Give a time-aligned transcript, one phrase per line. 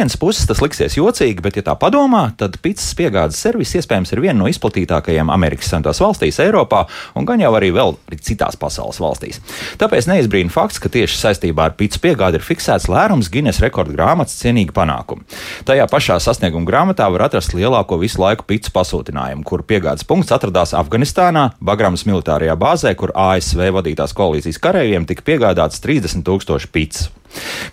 [0.00, 4.22] vienas puses tas liksies jocīgi, bet, ja tā padomā, tad pīcis piegādes servis iespējams ir
[4.24, 6.86] viena no izplatītākajām Amerikas Savienotās valstīs, Eiropā
[7.18, 7.92] un gan jau arī vēl
[8.24, 9.42] citās pasaules valstīs.
[9.80, 14.38] Tāpēc neizbrīna fakts, ka tieši saistībā ar pīcis piegādi ir fiksēts lērums Guinness rekordu grāmatas
[14.40, 15.26] cienīgi panākumi.
[15.68, 20.72] Tajā pašā sasnieguma grāmatā var atrast lielāko visu laiku pīcis pasūtinājumu, kur piegādes punkts atradās
[20.80, 27.10] Afganistānā, Bagramas militārajā bāzē, kur ASV vadītās koalīcijas kareiviem tika piegādāts 30 tūkstoši pīcis.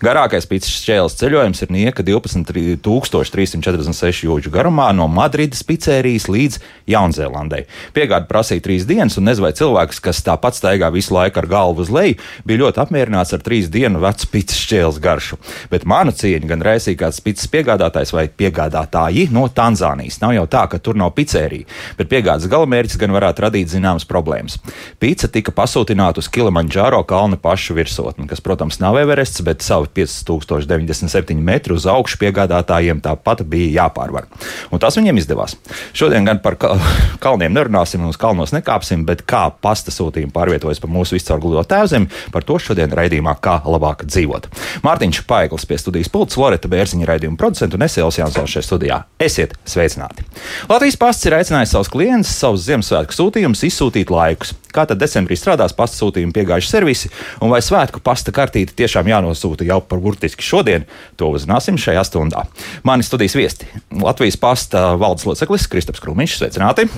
[0.04, 6.54] Garākais pīcis šķēles ceļojums ir nieka 12,346 jūdžu garumā no Madrides pizzerijas līdz
[6.88, 7.64] Jaunzēlandai.
[7.96, 11.78] Piegāde prasīja trīs dienas, un nezinu, vai cilvēks, kas tāpat staigā visu laiku ar galvu
[11.84, 15.34] uz leju, bija ļoti apmierināts ar trīs dienu vecu pīcis šķēles garšu.
[15.72, 20.20] Bet mana cieņa gan raisīja kāds pīcis piegādātājs vai piegādātāji no Tanzānijas.
[20.22, 21.66] Nav jau tā, ka tur nav pizzerija,
[21.98, 24.54] bet piegādes galamērķis gan varētu radīt zināmas problēmas.
[25.02, 31.40] Pīca tika pasūtināta uz Kilimanģāro kalna pašu virsotni, kas, protams, nav Everests, bet savu 5097
[31.40, 34.28] metru uz augšu piegādātājiem tāpat bija jāpārvar.
[34.72, 35.56] Un tas viņiem izdevās.
[35.96, 36.58] Šodien gan par
[37.24, 42.44] kalniem nerunāsim, uz kalnos nekāpsim, bet kā pasta sūtījumi pārvietojas pa mūsu viscaurgludo tēvzemi, par
[42.44, 44.48] to šodien raidījumā Kā labāk dzīvot.
[44.82, 48.98] Mārtiņš Paiglis pie studijas pults, Loreta Bērziņa raidījuma producentu un Esēls Jansons šajā studijā.
[49.22, 50.26] Esiet sveicināti!
[50.68, 54.56] Latvijas pasts ir aicinājis savus klientus savus Ziemassvētku sūtījumus izsūtīt laikus.
[54.74, 59.66] Kā tad decembrī strādās pasta sūtījuma piegājuši servisi, un vai svētku pasta kartīte tiešām jānosūta
[59.68, 60.84] jau par burtiski šodien,
[61.16, 62.44] to uzzināsim šajā stundā.
[62.86, 63.68] Mani studijas viesti-
[64.06, 66.88] Latvijas pasta valdes loceklis Kristaps Krūmiņš, sveicināti!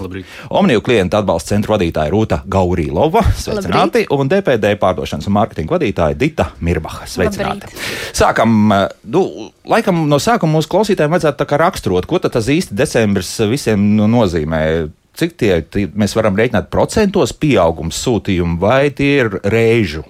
[0.51, 4.07] Omniju klientu atbalsta centra vadītāja Rūta Gaurīlova, sveicināti!
[4.07, 4.19] Labrīt.
[4.19, 7.71] Un DPD pārdošanas un mārketinga vadītāja Dita Mirbaha, sveicināti!
[7.71, 8.15] Labrīt.
[8.17, 8.71] Sākam,
[9.05, 13.33] nu, laikam no sākuma mūsu klausītājiem vajadzētu tā kā raksturot, ko tad tas īsti decembris
[13.51, 20.05] visiem nozīmē cik tie, tie mēs varam rēķināt procentos pieaugums sūtījumu, vai tie ir reižu,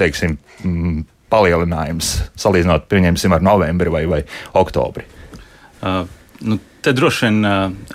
[0.00, 4.22] teiksim, mm, palielinājums, salīdzinot, pieņemsim, ar novembri vai, vai
[4.60, 5.06] oktobri.
[5.84, 6.04] Uh,
[6.46, 7.48] nu, te droši vien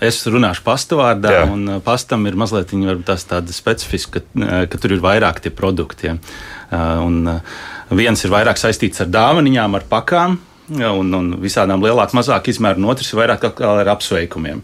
[0.04, 1.46] es runāšu pasta vārdā, Jā.
[1.50, 2.72] un pastam ir mazliet
[3.30, 6.10] tāda specifiska, ka, ka tur ir vairāk tie produkti.
[6.10, 6.16] Ja.
[7.02, 7.24] Un,
[7.96, 10.38] viens ir vairāk saistīts ar dāvaniņām, ar pakām.
[10.70, 14.60] Un, un visādām lielākām, mazāk izmēru, un otrs ir vairāk ar apsveikumiem.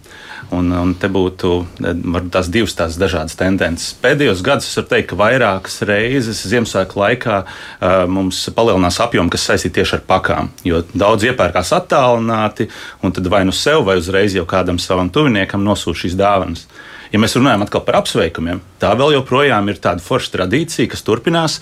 [0.54, 1.50] Un, un te būtu
[1.82, 3.96] eh, varbūt tās divas tās dažādas tendences.
[3.98, 9.48] Pēdējos gados es varu teikt, ka vairākas reizes Ziemassvētku laikā uh, mums palielinās apjoms, kas
[9.50, 10.52] saistīts tieši ar pakām.
[10.68, 12.68] Jo daudz iepērkās attālināti,
[13.02, 16.68] un tad vai nu sev, vai uzreiz jau kādam savam tuviniekam nosūta šīs dāvanas.
[17.16, 21.54] Ja mēs runājam par apsveikumiem, tā vēl joprojām ir tāda forša tradīcija, kas turpinās.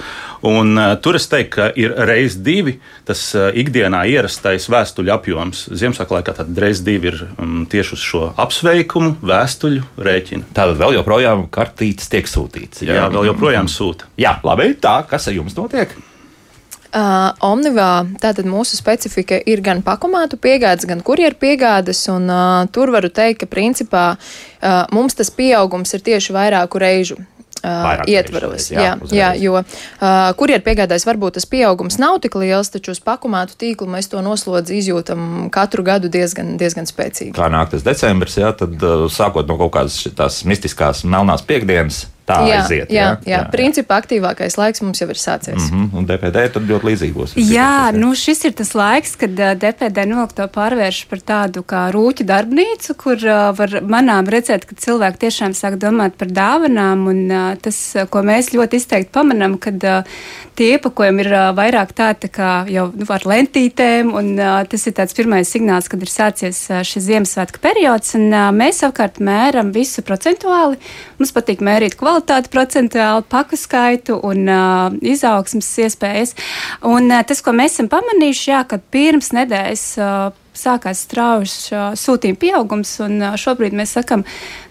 [0.42, 5.68] Un, uh, tur es teiktu, ka ir reizes divi tas uh, ikdienā ierastais vēstuļu apjoms.
[5.70, 10.48] Ziemassvētku laikā tad reizes divi ir um, tieši uz šo apsveikumu, vēstuļu rēķinu.
[10.58, 12.82] Tātad vēl joprojām kartītes tiek sūtītas.
[12.82, 14.10] Jā, vēl joprojām sūta.
[14.18, 15.94] Jā, labi, tā, kas ar jums notiek?
[16.94, 22.92] Uh, Omnivā tātad mūsu specifika ir gan pakomātu piegādes, gan kurjeru piegādes, un uh, tur
[22.94, 27.18] varu teikt, ka principā uh, mums tas pieaugums ir tieši vairāku reižu.
[27.64, 28.68] Uh, Vairāk ietvaros.
[28.68, 29.18] reižu, jā, Jā, uzreiz.
[29.18, 33.88] jā, jo uh, kurjeru piegādājs varbūt tas pieaugums nav tik liels, taču uz pakomātu tīklu
[33.90, 37.32] mēs to noslodzi izjūtam katru gadu diezgan, diezgan spēcīgi.
[37.34, 42.04] Kā nāk tas decembris, jā, tad uh, sākot no kaut kādas tās mistiskās melnās piekdienas,
[42.26, 42.90] tā jā, aiziet.
[42.90, 45.60] jā, jā, jā, principā aktīvākais laiks mums jau ir sācies.
[45.60, 45.84] Mm -hmm.
[45.84, 47.34] Mhm, Un DPD tad ļoti līdzīgi būs.
[47.36, 52.96] Jā, nu šis ir tas laiks, kad DPD nolikto pārvērš par tādu kā rūķu darbnīcu,
[52.96, 57.96] kur uh, var manām redzēt, ka cilvēki tiešām sāk domāt par dāvanām, un uh, tas,
[58.10, 60.02] ko mēs ļoti izteikti pamanām, kad uh,
[60.54, 64.86] tie iepakojumi ir uh, vairāk tādi tā kā jau nu, ar lentītēm, un uh, tas
[64.86, 69.20] ir tāds pirmais signāls, kad ir sācies uh, šis Ziemassvētku periods, un uh, mēs savukārt
[69.20, 70.78] mēram visu procentuāli.
[71.18, 76.34] Mums patīk mērīt kvalitāti procentuāli, paku skaitu un uh, izaugsmas iespējas.
[76.82, 82.38] Un uh, tas, ko mēs esam pamanījuši, jā, kad pirms nedēļas uh, sākās strauji sūtījuma
[82.40, 84.22] pieaugums, un šobrīd mēs sakam,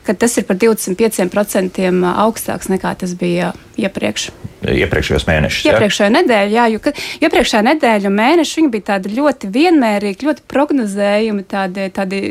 [0.08, 1.84] ka tas ir par 25%
[2.24, 4.30] augstāks nekā tas bija iepriekš.
[4.64, 5.66] Iepriekšējos mēnešus.
[5.68, 5.76] jā?
[5.76, 6.96] Iepriekšējā nedēļā, jā, jo
[7.28, 12.22] iepriekšējā nedēļa un mēneši bija tādi ļoti vienmērīgi, ļoti prognozējumi, tādi, tādi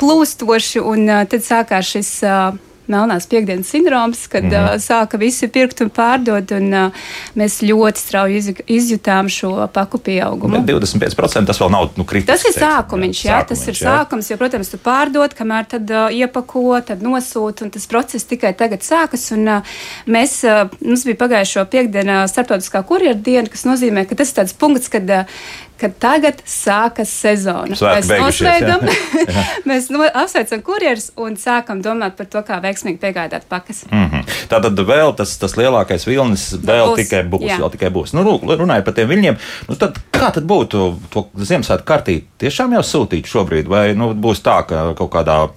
[0.00, 2.14] plūstoši, un tad sākās šis.
[2.24, 7.06] Uh, Melnās piekdienas sindroms, kad mm uh, sāka visi pirkt un pārdot, un uh,
[7.38, 10.60] mēs ļoti strauji iz, izjutām šo paku pieaugumu.
[10.60, 12.28] Bet 25% tas vēl nav nu, kritis.
[12.28, 16.08] Tas ir teiksim, sākums, jā, tas ir sākums, jo, protams, tu pārdod, kamēr tad uh,
[16.12, 19.28] iepako, tad nosūta, un tas process tikai tagad sākas.
[19.36, 19.74] Un, uh,
[20.10, 24.56] mēs, uh, mums bija pagājušo piekdienu starptautiskā kurjeru diena, kas nozīmē, ka tas ir tāds
[24.58, 27.76] punkts, kad, uh, ka tagad sākas sezona.
[27.78, 28.84] Svētki mēs nosveidam,
[29.68, 33.84] mēs no, apsveicam kurjerus un sākam domāt par to, kā veiksmīgi piegādāt pakas.
[33.90, 34.36] Mm -hmm.
[34.52, 37.48] Tātad vēl tas, tas lielākais vilnis vēl Būs, tikai būs.
[37.48, 37.58] jā.
[37.58, 38.14] Vēl tikai būs.
[38.14, 39.36] Nu, runājot par tiem viļņiem,
[39.68, 44.42] nu, tad, kā tad būtu to Ziemassvētku kartī tiešām jau sūtīt šobrīd, vai nu, būs
[44.42, 45.48] tā, ka kaut kādā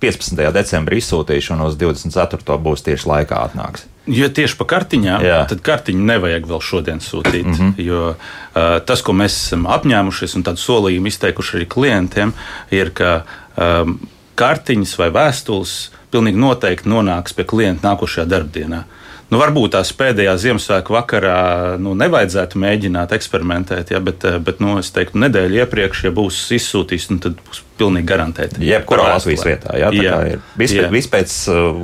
[0.00, 0.52] 15.
[0.54, 2.58] decembrī izsūtīšu un uz 24.
[2.58, 3.86] būs tieši laikā atnāks.
[4.08, 5.38] Ja tieši pa kartiņām, Jā.
[5.50, 7.44] tad kartiņu nevajag vēl šodien sūtīt.
[7.44, 7.72] Mm -hmm.
[7.84, 12.32] Jo uh, tas, ko mēs esam apņēmušies un tādu solījumu izteikuši arī klientiem,
[12.70, 13.22] ir, ka
[13.56, 13.98] um,
[14.34, 18.84] kartiņas vai vēstules pilnīgi noteikti nonāks pie klienta nākošajā darbdienā.
[19.28, 24.88] Nu, varbūt tās pēdējā Ziemassvētku vakarā nu, nevajadzētu mēģināt eksperimentēt, ja, bet, bet nu, es
[24.94, 28.64] teiktu, nedēļu iepriekš, ja būs izsūtījis, nu, tad būs pilnīgi garantēti.
[28.64, 29.76] Jebkurā Par Latvijas vietā.
[29.76, 30.18] Jā, tā Jā.
[30.32, 30.40] ir.
[30.56, 30.88] Viss Jā.
[30.94, 31.82] vis pēc uh,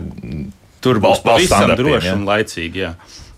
[0.85, 2.17] Tur būs pavisam droši jā.
[2.19, 2.83] un laicīgi.
[2.85, 2.95] Jā.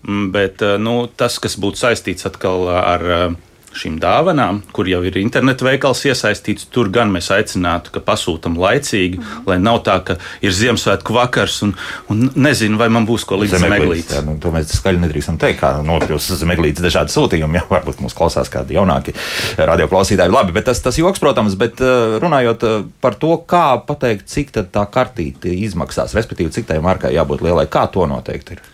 [0.06, 3.28] Mm, Bet eh, nu, tas, kas būtu saistīts atkal ar eh,
[3.76, 9.20] šīm dāvanām, kur jau ir internetu veikals iesaistīts, tur gan mēs aicinātu, ka pasūtam laicīgi,
[9.49, 11.75] lai nav tā, ka ir Ziemassvētku vakars un,
[12.12, 14.20] un nezinu, vai man būs ko līdz zemeglītes.
[14.26, 17.61] Nu, to mēs skaļi nedrīkstam teikt, kā nokļūst zemeglītes dažādi sūtījumi.
[17.61, 19.14] Jā, varbūt mūs klausās kādi jaunāki
[19.56, 20.32] radioklausītāji.
[20.32, 24.55] Labi, bet tas, tas joks, protams, bet uh, runājot uh, par to, kā pateikt, cik
[24.56, 28.64] tā kartīte izmaksās, respektīvi, cik tai markai jābūt lielai, kā to noteikt ir.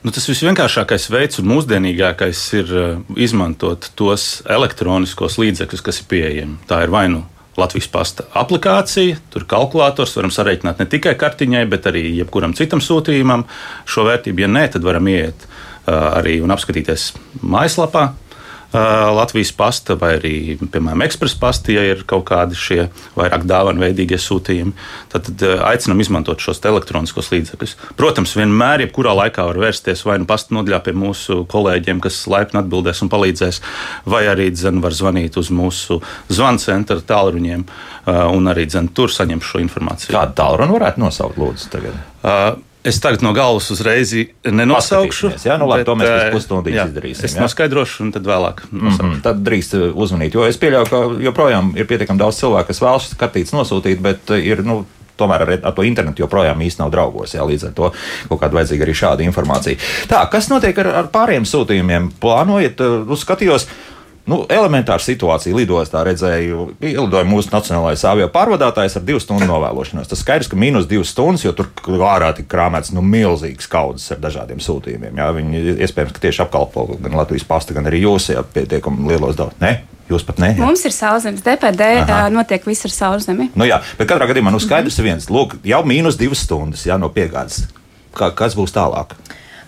[0.00, 6.56] Nu, tas visvienkāršākais veids un mūsdienīgākais ir uh, izmantot tos elektroniskos līdzekļus, kas ir pieejami.
[6.70, 7.26] Tā ir vai nu
[7.60, 12.80] Latvijas pasta aplikācija, tur ir kalkulators, varam sarēķināt ne tikai kartiņai, bet arī jebkuram citam
[12.80, 13.44] sūtījumam
[13.84, 14.46] šo vērtību.
[14.46, 17.10] Ja nē, tad varam iet uh, arī un apskatīties
[17.44, 18.06] mājaslapā.
[18.70, 22.84] Uh, Latvijas pasta vai arī, piemēram, ekspresa pasta, ja ir kaut kādi šie
[23.16, 24.76] vairāk dāvanu veidīgie sūtījumi,
[25.10, 27.74] tad, tad uh, aicinām izmantot šos elektroniskos līdzekļus.
[27.98, 32.62] Protams, vienmēr, jebkurā laikā var vērsties vai nu pasta nodaļā pie mūsu kolēģiem, kas laipni
[32.62, 33.58] atbildēs un palīdzēs,
[34.06, 35.98] vai arī dzen, var zvanīt uz mūsu
[36.30, 40.14] zvanu centra tālruņiem uh, un arī dzen, tur saņemt šo informāciju.
[40.14, 41.98] Kādu tālruni varētu nosaukt, lūdzu, tagad?
[42.22, 45.34] Uh, Es tagad no galvas uzreiz nenosaukšu.
[45.44, 45.58] Jā?
[45.60, 47.42] Nu labi, to mēs pēc uh, pusstundītes jā, izdarīsim, Es jā?
[47.44, 49.08] noskaidrošu, un tad vēlāk nosaukšu.
[49.10, 52.80] Mm, tad drīkst uh, uzmanīt, jo es pieļauju, ka joprojām ir pietiekami daudz cilvēku, kas
[52.80, 54.64] vēlas kartītes nosūtīt, bet uh, ir.
[54.66, 54.82] Nu,
[55.20, 57.34] Tomēr ar, ar to internetu joprojām īsti nav draugos.
[57.36, 57.90] Jā, līdz ar to
[58.30, 59.76] kaut kāda vajadzīga arī šāda informācija.
[60.08, 62.06] Tā, kas notiek ar, ar pārējiem sūtījumiem?
[62.22, 63.66] Plānojat, uh, uzskatījos,
[64.30, 70.06] Nu, elementāra situācija lidostā redzēju, ielidoja mūsu nacionālais avio pārvadātājs ar divu stundu novēlošanos.
[70.10, 71.70] Tas skaidrs, ka mīnus divas stundas, jo tur
[72.06, 75.18] ārā tika krāpēts nu, milzīgs kaudzes ar dažādiem sūtījumiem.
[75.18, 75.30] Jā.
[75.34, 79.58] Viņi iespējams, ka tieši apkalpo gan Latvijas pasta, gan arī jūs, ja pietiekami lielos daudz.
[79.62, 79.80] Ne?
[80.10, 80.52] Jūs pat ne.
[80.54, 80.62] jā?
[80.62, 82.22] Mums ir sauszemes, DPD Aha.
[82.34, 83.50] notiek viss ar sauszemi.
[83.58, 85.28] Nu, jā, bet katrā gadījumā nu, skaidrs ir viens.
[85.30, 87.64] Lūk, jau mīnus divas stundas jā, no piegādes.
[88.14, 89.14] Kā, kas būs tālāk?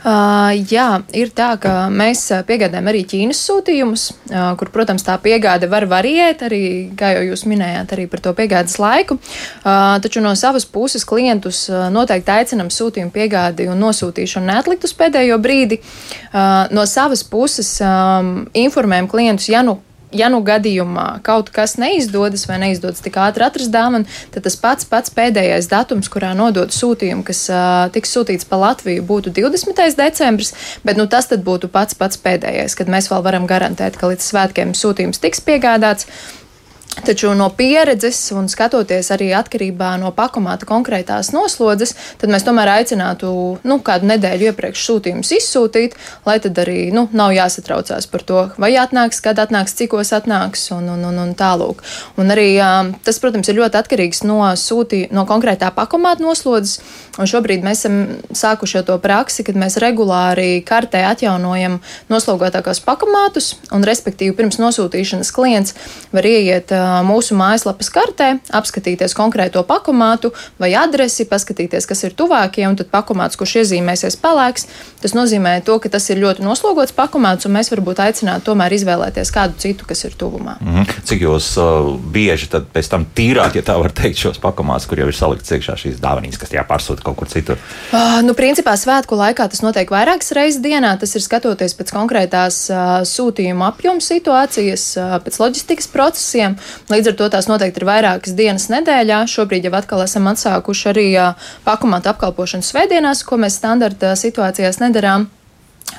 [0.02, 5.14] Uh, jā, ir tā, ka mēs ā, piegādājam arī Ķīnas sūtījumus, uh, kur, protams, tā
[5.22, 6.62] piegāde var variēt, arī,
[6.98, 9.20] kā jau jūs minējāt, arī par to piegādes laiku.
[9.62, 15.38] Uh, taču no savas puses klientus noteikti aicinam sūtījumu piegādi un nosūtīšanu neatlikt uz pēdējo
[15.42, 15.78] brīdi.
[16.72, 19.78] No savas puses um, informējam klientus, ja nu
[20.16, 24.88] ja nu gadījumā kaut kas neizdodas vai neizdodas tik ātri atrast dāvanu, tad tas pats,
[24.88, 29.82] pats pēdējais datums, kurā nodot sūtījumu, kas uh, tiks sūtīts pa Latviju, būtu 20.
[29.98, 30.52] decembris,
[30.86, 34.76] bet nu, tas būtu pats, pats pēdējais, kad mēs vēl varam garantēt, ka līdz svētkiem
[34.76, 36.08] sūtījums tiks piegādāts.
[37.00, 43.30] Taču no pieredzes un skatoties arī atkarībā no pakomāta konkrētās noslodzes, tad mēs tomēr aicinātu
[43.64, 45.96] nu, kādu nedēļu iepriekš sūtījumus izsūtīt,
[46.28, 50.90] lai tad arī nu, nav jāsatraucās par to, vai atnāks, kad atnāks, cikos atnāks un,
[50.92, 51.80] un, un, un tālūk.
[52.20, 52.50] Un arī
[53.02, 56.78] tas, protams, ir ļoti atkarīgs no, sūtī, no konkrētā pakomāta noslodzes.
[57.18, 57.98] Un šobrīd mēs esam
[58.36, 61.80] sākuši to praksi, kad mēs regulāri kartē atjaunojam
[62.12, 65.76] noslogotākos pakomātus, un respektīvi pirms nosūtīšanas klients
[66.12, 66.72] var ieiet
[67.06, 73.38] mūsu mājaslapas kartē, apskatīties konkrēto pakomātu vai adresi, paskatīties, kas ir tuvākie, un tad pakomāts,
[73.40, 74.68] kurš iezīmēsies pelēks,
[75.02, 79.32] tas nozīmē to, ka tas ir ļoti noslogots pakomāts, un mēs varbūt aicinātu tomēr izvēlēties
[79.34, 80.58] kādu citu, kas ir tuvumā.
[80.60, 81.02] Mhm.
[81.08, 85.00] Cik jūs uh, bieži tad pēc tam tīrāt, ja tā var teikt, šos pakomātus, kur
[85.00, 87.60] jau ir salikts iekšā šīs dāvanas, kas jāpārsūta kaut kur citur?
[87.92, 90.94] Uh, nu, principā svētku laikā tas notiek vairākas reizes dienā.
[91.00, 96.56] Tas ir skatoties pēc konkrētās uh, sūtījuma apjoma situācijas, uh, pēc loģistikas procesiem.
[96.92, 99.22] Līdz ar to tās noteikti ir vairākas dienas nedēļā.
[99.30, 101.06] Šobrīd jau atkal esam atsākuši arī
[101.66, 105.28] pakomātu apkalpošanu svētdienās, ko mēs standarta situācijās nedarām.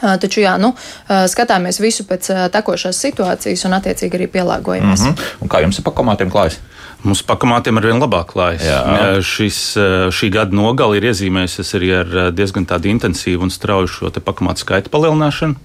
[0.01, 0.73] Taču, jā, nu,
[1.07, 5.01] skatāmies visu pēc tekošās situācijas un, attiecīgi, arī pielāgojamies.
[5.01, 5.41] Mm -hmm.
[5.45, 6.57] Un kā jums ar pakomātiem klājas?
[7.03, 8.63] Mums pakamātiem ar vien labāk klājas.
[8.63, 9.21] Jā.
[9.21, 9.77] Šis,
[10.09, 14.89] šī gada nogale ir iezīmējusies arī ar diezgan tādu intensīvu un strauju šo pakamātu skaitu
[14.89, 15.55] palielināšanu.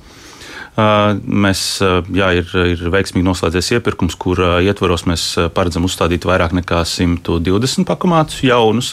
[0.79, 1.61] Mēs,
[2.15, 5.25] jā, ir, ir veiksmīgi noslēdzies iepirkums, kur ietvaros mēs
[5.57, 8.93] paredzam uzstādīt vairāk nekā 120 pakomātus jaunus.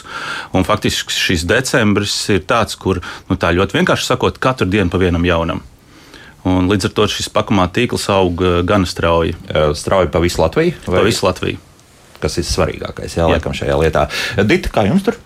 [0.50, 2.98] Un faktiski šis decembris ir tāds, kur,
[3.30, 5.62] nu, tā ļoti vienkārši sakot, katru dienu pa vienam jaunam.
[6.46, 9.36] Un līdz ar to šis pakomāta tīkls aug gan strauji.
[9.78, 10.74] Strauji pa visu Latviju?
[10.86, 10.98] Vai?
[10.98, 11.62] Pa visu Latviju.
[12.22, 13.30] Kas ir svarīgākais, jā, jā.
[13.34, 14.06] laikam šajā lietā.
[14.42, 15.18] Dita, kā jums tur?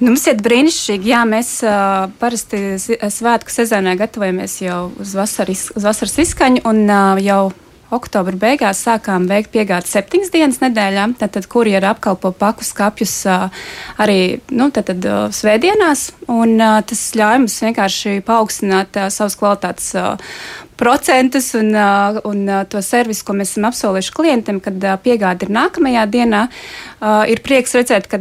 [0.00, 1.10] Nu, mums ir brīnišķīgi.
[1.12, 7.20] Jā, mēs uh, parasti svētku sezonā gatavojamies jau uz vasaras, uz vasaras izskaņu un uh,
[7.20, 7.42] jau
[7.94, 13.14] oktobra beigās sākām veikt piegādes septiņas dienas nedēļā, tad, tad kurjeri apkalpo paku skapjus
[14.00, 14.20] arī
[14.54, 16.54] nu, tad, tad, svētdienās, un
[16.86, 19.90] tas ļauj mums vienkārši paaugstināt savas kvalitātes
[20.80, 21.74] procentus un,
[22.24, 26.46] un to servisu, ko mēs esam apsolījuši klientiem, kad piegāde ir nākamajā dienā.
[27.30, 28.20] Ir prieks redzēt, ka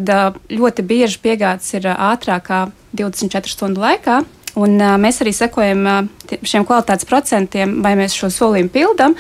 [0.51, 2.65] ļoti bieži piegādes ir ātrākā
[2.99, 4.21] 24 stundu laikā.
[4.59, 5.99] Un, uh, mēs arī sekojam uh,
[6.43, 9.15] šiem kvalitātes procentiem, vai mēs šo solījumu pildām.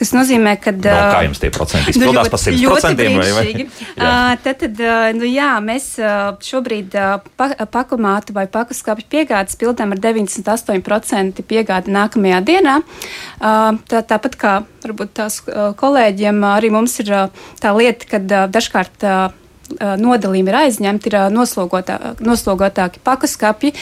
[0.00, 0.72] Tas nozīmē, ka.
[0.74, 3.04] Uh, no, kā jums tie procenti izpildās nu, pa 100%?
[3.18, 3.66] Vai, vai?
[3.66, 9.58] uh, tad, tad uh, nu, jā, mēs uh, šobrīd uh, pa, pakumātu vai pakuskapju piegādes
[9.60, 12.80] pildām ar 98% piegādi nākamajā dienā.
[12.82, 18.10] Uh, tā, tāpat kā varbūt tās uh, kolēģiem, uh, arī mums ir uh, tā lieta,
[18.10, 19.06] ka uh, dažkārt.
[19.06, 19.38] Uh,
[19.72, 23.72] nodalījumi ir aizņemti, ir noslogotā, noslogotāki pakuskapji.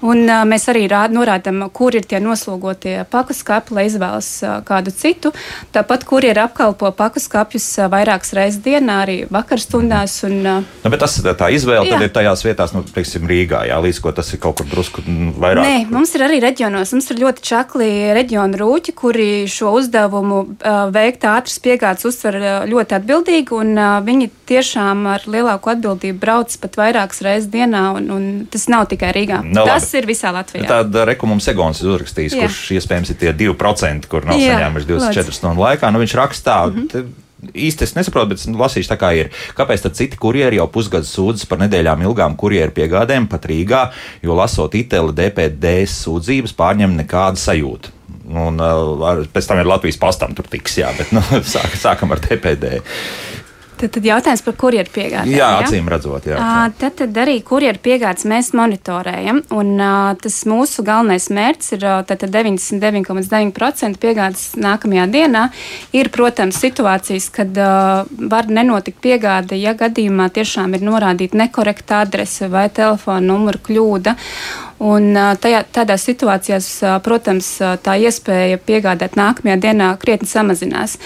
[0.00, 4.92] Un, uh, mēs arī rād, norādām, kur ir tie noslogotie pakuskapi, lai izvēlas uh, kādu
[4.94, 5.32] citu.
[5.74, 10.16] Tāpat, kur ir apkalpo pakuskapjus uh, vairākas reizes dienā, arī vakarstundās.
[10.28, 11.96] Un, uh, nu, bet tas tā izvēle jā.
[11.96, 15.04] tad ir tajās vietās, nu, piemēram, Rīgā, jā, līdz ko tas ir kaut kur drusku
[15.04, 15.64] vairāk.
[15.66, 20.80] Nē, mums ir arī reģionos, mums ir ļoti čakli reģionu rūķi, kuri šo uzdevumu uh,
[20.94, 26.56] veikt ātras piegādes uztver uh, ļoti atbildīgi, un uh, viņi tiešām ar lielāku atbildību brauc
[26.62, 29.42] pat vairākas reizes dienā, un, un tas nav tikai Rīgā.
[29.46, 30.68] No, tas tas ir visā Latvijā.
[30.68, 32.46] Tāda rekomendācija Segons ir uzrakstījis, Jā.
[32.46, 35.90] kurš iespējams ir tie 2%, kur nav saņēmuši 24 stundu laikā.
[35.90, 36.62] Nu, viņš rakstā.
[36.70, 37.18] Mm -hmm.
[37.56, 39.30] Īsti es nesaprotu, bet nu, lasīšu tā kā ir.
[39.56, 43.90] Kāpēc tad citi kurjeri jau pusgadu sūdzas par nedēļām ilgām kurjeru piegādēm pat Rīgā,
[44.22, 47.88] jo lasot ITL DPD sūdzības pārņem nekādu sajūtu?
[48.28, 51.20] Un uh, pēc tam ir Latvijas pastam, tur tiks, jā, bet nu,
[51.54, 52.82] sāk, sākam ar DPD.
[53.80, 55.32] Tad, tad jautājums par kurjeru piegādēm.
[55.32, 56.26] Jā, acīm redzot.
[56.28, 56.70] Jā, jā.
[56.80, 59.42] Tad, tad arī kurjeru piegādes mēs monitorējam.
[59.56, 59.68] Un,
[60.20, 65.46] tas mūsu galvenais mērķis ir uh, 99,9% piegādes nākamajā dienā.
[65.96, 67.56] Ir, protams, situācijas, kad
[68.30, 74.16] var nenotikt piegāde, ja gadījumā tiešām ir norādīta nekorekta adrese vai telefona numura kļūda.
[74.80, 76.66] Un tajā, tādās situācijās,
[77.04, 77.48] protams,
[77.84, 80.96] tā iespēja piegādāt nākamajā dienā krietni samazinās.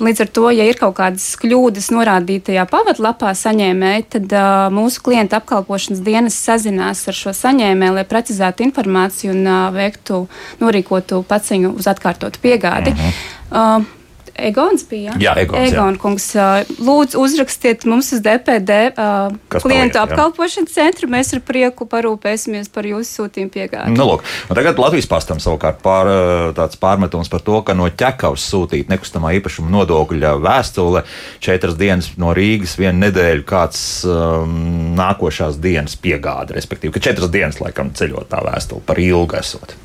[0.00, 4.32] Līdz ar to, ja ir kaut kādas kļūdas norādītajā pavadlapā saņēmēji, tad
[4.72, 10.24] mūsu klienta apkalpošanas dienas sazinās ar šo saņēmēju, lai precizētu informāciju un veiktu,
[10.64, 12.96] norīkotu paciņu uz atkārtotu piegādi.
[12.96, 13.12] Uh
[13.52, 13.94] -huh.
[14.38, 15.14] Egons bija.
[15.20, 15.72] Jā, Egons.
[15.72, 16.26] Egon, kungs,
[16.78, 21.10] lūdzu, uzrakstiet mums uz DPD uh, klientu apkalpošanas centru.
[21.10, 23.96] Mēs ar prieku parūpēsimies par jūsu sūtījumu piegādi.
[23.96, 26.10] Nu, lūk, tagad Latvijas pastam savukārt pār,
[26.58, 31.04] tāds pārmetums par to, ka no ķekavas sūtīt nekustamā īpašuma nodokļa vēstule
[31.44, 37.60] četras dienas no Rīgas, vienu nedēļu kāds um, nākošās dienas piegāde, respektīvi, ka četras dienas
[37.62, 39.76] laikam ceļot tā vēstule par ilgu esot.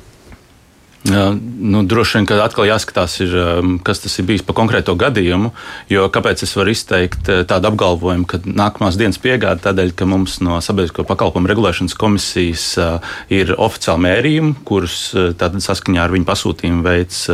[1.04, 5.50] Nu, droši vien, ka atkal jāskatās, ir, um, kas tas ir bijis pa konkrēto gadījumu.
[5.92, 10.38] Jo kāpēc es varu izteikt uh, tādu apgalvojumu, ka nākamās dienas piegāde tādēļ, ka mums
[10.40, 16.86] no Sabiedrisko pakalpojumu regulēšanas komisijas uh, ir oficiāli mērījumi, kurus uh, saskaņā ar viņu pasūtījumu
[16.88, 17.26] veids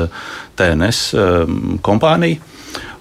[0.59, 2.50] TNS um, kompānija.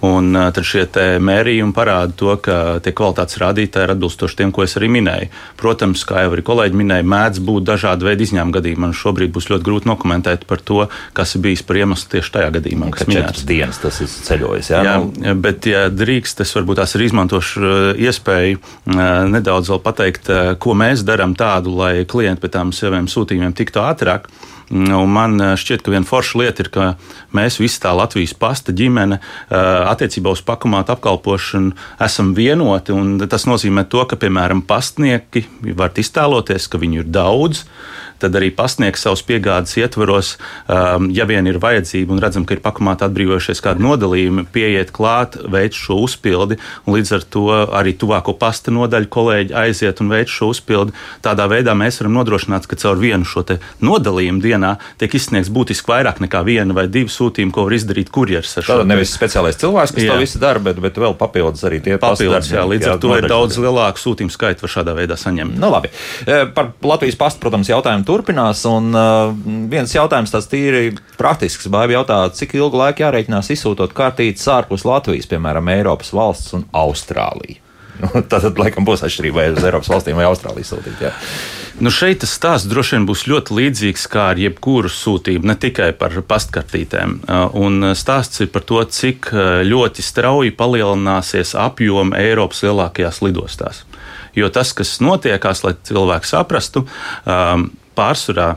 [0.06, 0.86] Un tad šie
[1.20, 5.28] mērījumi parāda to, ka tie kvalitātes rādītāji ir atbilstoši tiem, ko es arī minēju.
[5.60, 8.84] Protams, kā jau arī kolēģi minēja, mēdz būt dažādi veidi izņēmuma gadījumi.
[8.86, 10.86] Man šobrīd būs ļoti grūti dokumentēt par to,
[11.18, 13.44] kas ir bijis par iemeslu tieši tajā gadījumā, kas minēts.
[13.50, 14.72] dienas tas ir ceļojis.
[14.72, 15.36] Jā, jā nu...
[15.44, 18.64] bet, ja drīkst, es varbūt tās arī izmantošu iespēju
[19.36, 20.32] nedaudz vēl pateikt,
[20.64, 24.32] ko mēs darām tādu, lai klienti pēc tām saviem sūtījumiem tiktu ātrāk.
[24.70, 26.90] Un man eh, šķiet, ka viena forša lieta ir, ka
[27.36, 31.74] mēs visi tā Latvijas pasta ģimene eh, attiecībā uz pakomātu apkalpošanu
[32.06, 32.94] esam vienoti.
[33.32, 35.48] Tas nozīmē to, ka, piemēram, pastnieki
[35.78, 37.66] var iztēloties, ka viņu ir daudz
[38.20, 40.36] tad arī pasniegs savus piegādes ietvaros,
[40.68, 45.38] um, ja vien ir vajadzība un redzam, ka ir pakomāti atbrīvojušies kādi nodalījumi, pieiet klāt,
[45.50, 47.46] veic šo uzpildi, un līdz ar to
[47.80, 50.96] arī tuvāko pasta nodaļu kolēģi aiziet un veic šo uzpildi.
[51.26, 53.46] Tādā veidā mēs varam nodrošināt, ka caur vienu šo
[53.84, 58.58] nodalījumu dienā tiek izsniegts būtiski vairāk nekā viena vai divi sūtījumi, ko var izdarīt kurjeris.
[58.60, 60.14] Tātad nevis speciālais cilvēks, kas jā.
[60.14, 62.52] to visu dara, bet, bet vēl papildus arī tie papildus.
[62.52, 65.58] Jā, līdz jā, ar to ir daudz lielāku sūtījumu skaitu var šādā veidā saņemt.
[65.60, 65.92] Nu, labi.
[66.26, 68.66] E, par Latvijas pastu, protams, jautājumu turpinās.
[68.70, 69.32] Un uh,
[69.72, 71.70] viens jautājums tāds tīri praktisks.
[71.72, 77.62] Baiba jautā, cik ilgu laiku jārēķinās izsūtot kārtītas ārpus Latvijas, piemēram, Eiropas valsts un Austrāliju.
[78.00, 81.02] Nu, tad, laikam, būs atšķirība vai uz Eiropas valstīm vai Austrāliju sūtīt.
[81.04, 81.10] Jā.
[81.84, 85.90] Nu šeit tas stāsts droši vien būs ļoti līdzīgs kā ar jebkuru sūtību, ne tikai
[86.00, 87.18] par pastkartītēm.
[87.60, 89.30] Un stāsts ir par to, cik
[89.68, 93.84] ļoti strauji palielināsies apjoma Eiropas lielākajās lidostās.
[94.36, 96.84] Jo tas, kas notiekās, lai cilvēki saprastu,
[98.00, 98.54] pārsvarā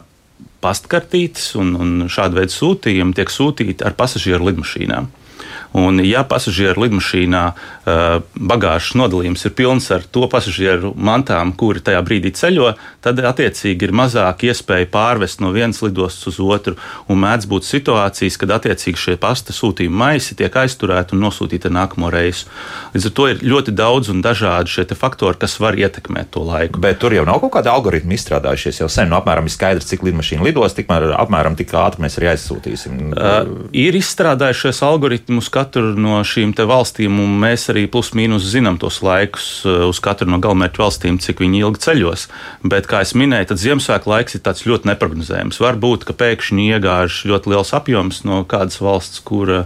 [0.63, 5.11] pastkartītes un, un šāda veida sūtījumi tiek sūtīti ar pasažieru lidmašīnām.
[5.73, 12.03] Un, ja pasažieru lidmašīnā uh, bagāžas nodalījums ir pilns ar to pasažieru mantām, kuri tajā
[12.05, 12.75] brīdī ceļo,
[13.05, 16.77] tad attiecīgi ir mazāk iespēja pārvest no vienas lidostas uz otru.
[17.09, 22.11] Un mēdz būt situācijas, kad attiecīgi šie pasta sūtījuma maisi tiek aizturēti un nosūtīti nākamo
[22.13, 22.51] reisu.
[22.93, 26.81] Līdz ar to ir ļoti daudz un dažādi šie faktori, kas var ietekmēt to laiku.
[26.83, 28.83] Bet tur jau nav kaut kāda algoritma izstrādājušies.
[28.83, 32.33] Jau sen nu, apmēram ir skaidrs, cik lidmašīna lidos, tikmēr apmēram tik ātri mēs arī
[32.35, 33.01] aizsūtīsim.
[33.17, 39.01] Uh, ir izstrādājušies algoritmus, kā katru no šīm valstīm, un mēs arī plus-mínus zinām tos
[39.05, 42.29] laikus eh, uz katru no galamērķu valstīm, cik viņi ilgi ceļos.
[42.67, 45.61] Bet, kā jau minēju, tad Ziemassvētku laiks ir ļoti neparedzējams.
[45.63, 49.63] Varbūt, ka pēkšņi iegāž ļoti liels apjoms no kādas valsts, kur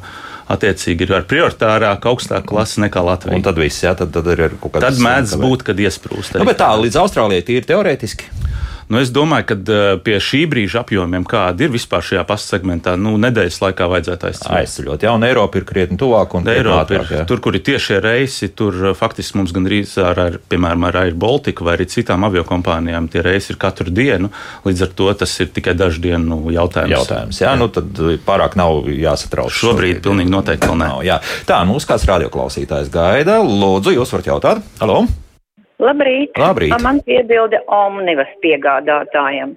[0.46, 3.38] attiecīgi ir ar prioritārāku, augstāku klasi nekā Latvija.
[3.38, 4.84] Un tad viss, jā, tad, tad ir kaut kāds.
[4.86, 6.38] Tad mēdz būt, kad iesprūst.
[6.38, 8.30] Nu, bet tā līdz Austrālijai tīri teorētiski.
[8.86, 12.94] Nu, es domāju, ka uh, pie šī brīža apjomiem, kāda ir vispār šajā pastu segmentā,
[13.00, 14.52] nu, nedēļas laikā vajadzētu aizceļot.
[14.60, 17.08] Aizceļot, jā, un Eiropa ir krietni tuvāk Eiropa ir.
[17.10, 17.24] Jā.
[17.26, 21.18] Tur, kur ir tiešie reisi, tur uh, faktiski mums gandrīz ar, ar piemēram, ar Air
[21.18, 24.30] Baltica vai arī citām aviokompānijām tie reisi ir katru dienu.
[24.68, 26.94] Līdz ar to tas ir tikai dažu dienu jautājums.
[26.94, 27.58] Jautājums, jā, jā.
[27.58, 29.50] nu tad pārāk nav jāsatrauc.
[29.50, 30.94] Šobrīd, šobrīd pilnīgi noteikti vēl nē.
[30.94, 31.20] Nav, jā.
[31.48, 33.40] Tā, nu, kāds radioklausītājs gaida.
[33.42, 34.66] Lūdzu, jūs varat jautāt?
[34.78, 35.06] Halo!
[35.76, 36.32] Labrīt!
[36.40, 36.72] Labrīt.
[36.80, 39.52] Man piebilda Omnivas piegādātājiem.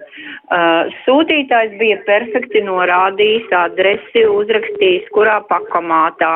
[0.52, 6.34] Uh, sūtītājs bija perfekti norādījis adresi, uzrakstījis, kurā pakomātā.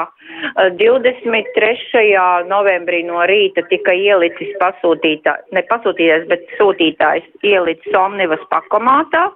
[0.54, 2.16] Uh, 23.
[2.48, 9.28] novembrī no rīta tika ielicis pasūtītājs, ne pasūtītājs, bet sūtītājs ielicis Omnivas pakomātā.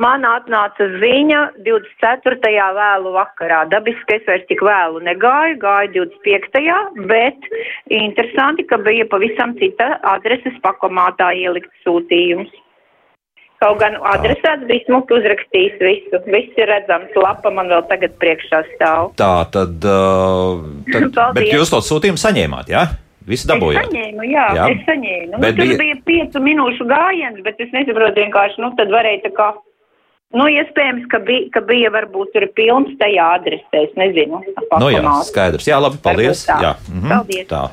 [0.00, 2.38] Man atnāca ziņa 24.
[2.76, 3.66] vēlu vakarā.
[3.68, 7.04] Dabiski es vairs tik vēlu negāju, gāju 25.
[7.10, 7.50] bet
[7.92, 12.48] interesanti, ka bija pavisam cita adreses pakomātā ielikt sūtījums.
[13.60, 16.22] Kaut gan adresāts bija smuki uzrakstījis visu.
[16.32, 19.12] Viss ir redzams, lapa man vēl tagad priekšā stāv.
[19.20, 20.64] Tā, tad, uh,
[21.12, 22.88] tad bet jūs to sūtījumu saņēmāt, jā?
[22.88, 23.00] Ja?
[23.28, 23.84] Visi dabūjāt.
[23.84, 24.68] Es saņēmu, jā, jā.
[24.72, 25.34] es saņēmu.
[25.34, 25.80] Nu, bet tur bija...
[25.82, 29.50] bija piecu minūšu gājiens, bet es nesaprotu vienkārši, nu tad varēja tā kā
[30.30, 34.38] Nu, iespējams, ka bija, ka bija varbūt tur pilns tajā adresē, es nezinu.
[34.78, 35.66] Nu jā, skaidrs.
[35.66, 36.44] Jā, labi, paldies.
[36.46, 36.76] Jā.
[36.86, 37.08] Mhm.
[37.10, 37.48] Paldies.
[37.50, 37.64] Tā.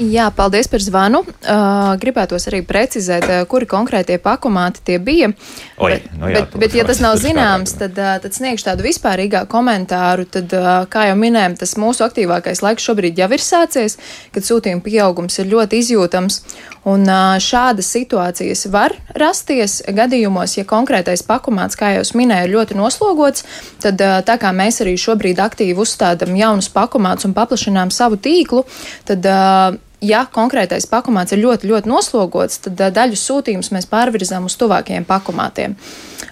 [0.00, 1.18] Jā, paldies par zvanu.
[1.20, 5.28] Uh, gribētos arī precizēt, uh, kuri konkrētie pakomāti tie bija.
[5.76, 8.86] Oi, bet, nu jā, bet, bet, ja tas nav zināms, tad, uh, tad sniegšu tādu
[8.86, 10.24] vispārīgāku komentāru.
[10.24, 13.98] Tad, uh, kā jau minējām, tas mūsu aktīvākais laiks šobrīd jau ir sācies,
[14.32, 16.40] kad sūtījuma pieaugums ir ļoti izjūtams.
[16.88, 22.80] Un uh, šādas situācijas var rasties gadījumos, ja konkrētais pakomāts, kā jau minēju, ir ļoti
[22.80, 23.44] noslogots.
[23.84, 28.64] Tad, uh, tā kā mēs arī šobrīd aktīvi uzstādām jaunus pakomātus un paplašinām savu tīklu,
[29.04, 34.56] tad uh, ja konkrētais pakomāts ir ļoti, ļoti noslogots, tad daļu sūtījumus mēs pārvirzām uz
[34.60, 35.76] tuvākajiem pakomātiem.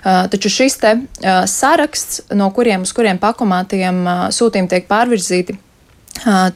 [0.04, 0.94] Taču šis te
[1.50, 4.04] saraksts, no kuriem uz kuriem pakomātiem
[4.34, 5.58] sūtījumi tiek pārvirzīti,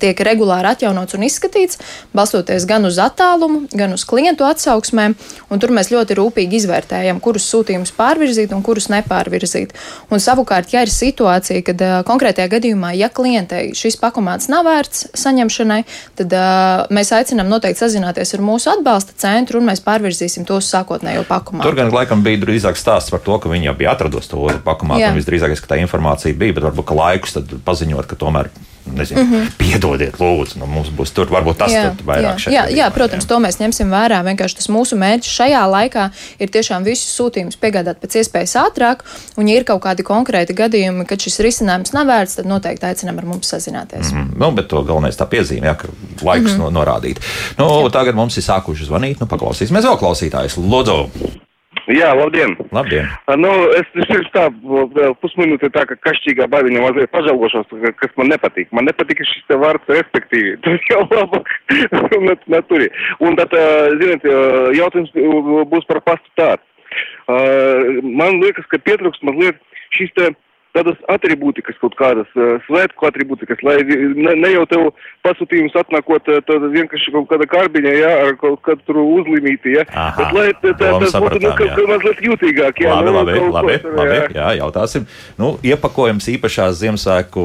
[0.03, 1.81] tiek regulāri atjaunots un izskatīts,
[2.17, 5.17] balstoties gan uz attālumu, gan uz klientu atsauksmēm.
[5.63, 9.75] Tur mēs ļoti rūpīgi izvērtējam, kurus sūtījumus pārvirzīt un kurus nepārvirzīt.
[10.11, 15.13] Un savukārt, ja ir situācija, kad uh, konkrētajā gadījumā, ja klientei šis pakomāts nav vērts
[15.23, 15.83] saņemšanai,
[16.19, 20.71] tad uh, mēs aicinām noteikti sazināties ar mūsu atbalsta centru un mēs pārvirzīsim to uz
[20.73, 21.69] sākotnējo pakomātu.
[21.69, 25.15] Tur gan laikam bija drīzāk stāsts par to, ka viņi jau bija atradusi to pakomātu,
[25.21, 28.51] visdrīzāk, ka tā informācija bija, bet varbūt ka laikus paziņot, ka tomēr
[28.87, 29.51] nezinu, mm -hmm.
[29.59, 33.29] piedodiet, lūdzu, nu, mums būs tur varbūt tas jā, vairāk jā, jā, jā, protams, jā.
[33.29, 34.23] to mēs ņemsim vērā.
[34.25, 39.05] Vienkārši tas mūsu mērķis šajā laikā ir tiešām visus sūtījumus piegādāt pēc iespējas ātrāk,
[39.37, 43.19] un ja ir kaut kādi konkrēti gadījumi, kad šis risinājums nav vērts, tad noteikti aicinām
[43.19, 44.13] ar mums sazināties.
[44.13, 44.39] Mm -hmm.
[44.39, 45.89] nu, bet to galvenais tā piezīme, jā, ka
[46.23, 46.71] laiks mm -hmm.
[46.71, 47.17] no, norādīt.
[47.59, 47.91] Nu, jā.
[47.91, 50.57] tagad mums ir sākuši zvanīt, nu paklausīsimies vēl klausītājus.
[50.57, 51.43] Lūdzu!
[51.91, 52.53] Jā, labdien!
[52.71, 53.09] labdien.
[53.41, 58.69] Nu, es pirms tā vēl pusminūte tā, ka kašķīgā bailiņa mazliet pažēlošos, kas man nepatīk.
[58.77, 60.59] Man nepatīk šis te vārds respektīvi.
[60.67, 61.51] Tas jau labāk
[62.55, 62.91] natūri.
[63.25, 63.57] Un tad,
[63.99, 64.29] ziniet,
[64.79, 65.11] jautājums
[65.73, 66.63] būs par pastu tādu.
[68.07, 69.59] Man liekas, ka pietrūks mazliet
[69.97, 70.31] šis te
[70.77, 72.29] tādas atribūtikas, kaut kādas
[72.67, 74.87] svētku atribūtikas, lai ne, ne jau tev
[75.27, 79.85] pasūtījums atnākot tāda vienkārši kaut kāda karbiņa, jā, ar kaut kādu tur uzlīmīti, jā.
[79.93, 81.77] Aha, Bet lai tā, tā, tas būtu, nu, sapratām, ka, jā.
[81.77, 82.95] ka mazliet jūtīgāk, jā.
[82.97, 84.17] Labi, nu, labi, kaut labi, ko, labi.
[84.17, 84.25] jā.
[84.39, 85.07] Jā, jautāsim.
[85.41, 87.45] Nu, iepakojums īpašā Ziemassvētku,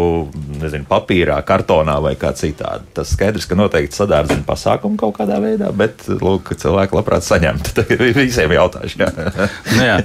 [0.64, 2.88] nezinu, papīrā, kartonā vai kā citādi.
[2.96, 7.76] Tas skaidrs, ka noteikti sadārdzina pasākumu kaut kādā veidā, bet, lūk, cilvēki labprāt saņemtu.
[7.82, 9.04] Tagad visiem jautāšu.
[9.04, 9.12] Jā.
[9.76, 10.02] Nu, jā,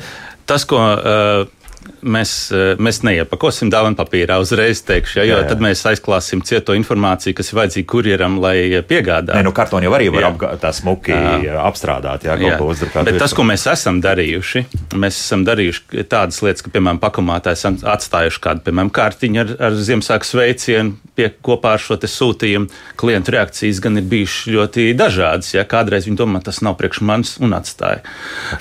[0.50, 1.61] tas, ko uh,
[2.02, 6.42] mēs, uh, mēs neiepakosim dāvanu papīrā, uzreiz teikšu, ja, jo Jā, jā, tad mēs aizklāsim
[6.46, 8.56] cieto informāciju, kas ir vajadzīga kurjeram, lai
[8.88, 9.36] piegādātu.
[9.38, 11.60] Nē, nu, kartoni jau arī var apgā, tā smuki Jā.
[11.66, 13.06] apstrādāt, jā, kaut ko uzdrukāt.
[13.08, 13.38] Bet tas, virsū.
[13.38, 14.64] ko mēs esam darījuši,
[14.98, 19.80] mēs esam darījuši tādas lietas, ka, piemēram, pakomātā esam atstājuši kādu, piemēram, kārtiņu ar, ar
[19.82, 22.70] Ziemassvētku sveicienu pie, kopā ar šo te sūtījumu.
[23.00, 25.52] Klientu reakcijas gan ir bijušas ļoti dažādas.
[25.54, 25.64] Ja?
[25.68, 28.02] Kādreiz viņi domā, tas nav priekš manis un atstāja.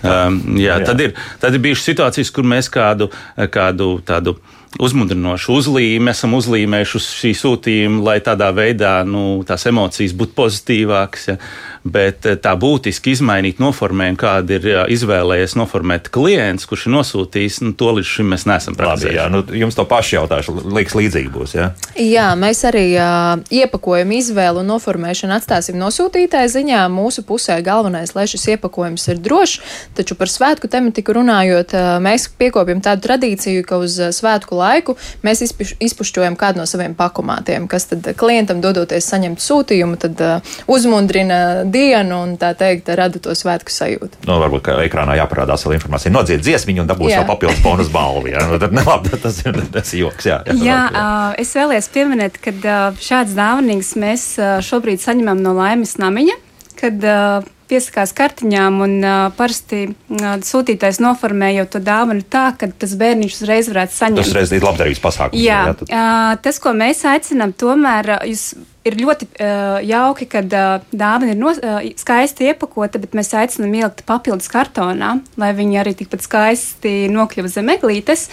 [0.02, 0.90] Um, jā, Jā.
[0.92, 3.10] tad, ir, tad ir bijušas situācijas, kur mēs kādu,
[3.52, 4.38] kādu tādu
[4.80, 11.28] uzmundrinošu uzlīmi esam uzlīmējuši uz šī sūtījuma, lai tādā veidā nu, tās emocijas būtu pozitīvākas.
[11.34, 11.38] Ja?
[11.82, 17.62] Bet eh, tā būtiski izmainīt noformējumu, kādu ir jā, izvēlējies noformēt klients, kurš ir nosūtījis,
[17.66, 19.18] nu, to līdz šim mēs neesam Labi, praktizējuši.
[19.18, 21.56] jā, nu, jums to pašu jautāšu, liekas, līdzīgi būs.
[21.58, 21.72] Jā?
[21.98, 26.84] Jā, mēs arī uh, iepakojumu izvēlu un noformēšanu atstāsim nosūtītāju ziņā.
[26.94, 32.28] Mūsu pusē galvenais, lai šis iepakojums ir drošs, taču par svētku tematiku runājot, uh, mēs
[32.38, 37.90] piekopjam tādu tradīciju, ka uz svētku laiku mēs izpuš, izpušķojam kādu no saviem pakomātiem, kas
[37.90, 41.42] tad klientam dodoties saņemt sūtījumu, tad uh, uzmundrina
[41.72, 44.22] dienu un tā teikt rada to svētku sajūtu.
[44.28, 46.14] Nu, varbūt kā ekrānā jāparādās vēl informācija.
[46.14, 47.22] Nodzied dziesmiņu un dabūs Jā.
[47.24, 48.28] vēl papildus bonus balvu.
[48.34, 50.28] Jā, nu, tad, ne, labi, tas ir tas joks.
[50.30, 55.42] Jā, Jā, labi, uh, es vēlējos pieminēt, ka uh, šādas dāvanas mēs uh, šobrīd saņemam
[55.44, 56.38] no Laimes Namiņa,
[56.82, 62.68] kad uh, piesakās kartiņām un uh, parasti uh, sūtītājs noformē jau to dāvanu tā, ka
[62.68, 64.20] tas bērniņš uzreiz varētu saņemt.
[64.26, 65.40] Tas reiz ir labdarības pasākums.
[65.40, 68.50] Jā, jā, tad- uh, tas, ko mēs aicinām, tomēr jūs
[68.88, 73.76] ir ļoti uh, jauki, kad uh, dāvana ir no, uh, skaisti iepakota, bet mēs aicinām
[73.78, 78.26] ielikt papildus kartonā, lai viņi arī tikpat skaisti nokļuva zem eglītes.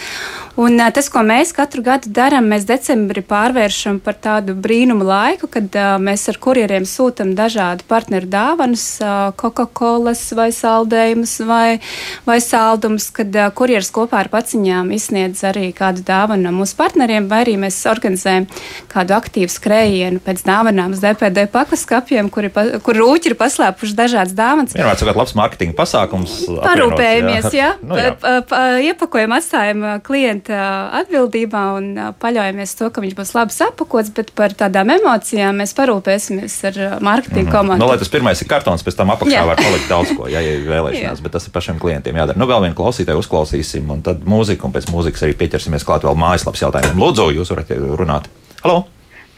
[0.59, 5.49] Un uh, tas, ko mēs katru gadu darām, mēs decembrī pārvēršam par tādu brīnumu laiku,
[5.53, 11.77] kad uh, mēs ar kurjeriem sūtam dažādu partneru dāvanas, uh, Coca-Cola vai saldējumus vai,
[12.25, 17.29] vai saldumus, kad uh, kurjeris kopā ar paciņām izsniedz arī kādu dāvanu no mūsu partneriem,
[17.29, 18.49] vai arī mēs organizējam
[18.89, 24.35] kādu aktīvu skrējienu pēc dāvanām uz DPD pakaskapiem, kur, pa, kur rūķi ir paslēpuši dažādas
[24.37, 24.75] dāvanas.
[24.77, 26.35] Vienmēr sakot, labs mārketinga pasākums.
[26.63, 27.71] Parūpējamies, jā.
[27.89, 28.11] Nu, jā.
[28.19, 30.59] Pa- pa- Iepakojam, atstājam klienta
[31.01, 31.87] atbildībā un
[32.21, 37.53] paļaujamies to, ka viņš būs labi sapakots, bet par tādām emocijām mēs parūpēsimies ar mārketinga
[37.53, 37.81] komandu.
[37.83, 39.45] Nu, lai tas pirmais ir kartons, pēc tam apakšā Jā.
[39.49, 41.25] var palikt daudz ko, ja, ja ir vēlēšanās, Jā.
[41.25, 42.37] bet tas ir pašiem klientiem jādara.
[42.39, 46.17] Nu, vēl vienu klausītāju uzklausīsim, un tad mūziku, un pēc mūzikas arī pieķersimies klāt vēl
[46.19, 46.99] mājaslapas jautājumiem.
[47.01, 48.29] Lūdzu, jūs varat runāt.
[48.63, 48.85] Halo!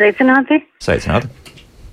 [0.02, 0.58] Sveicināti!
[0.82, 1.30] Sveicināti!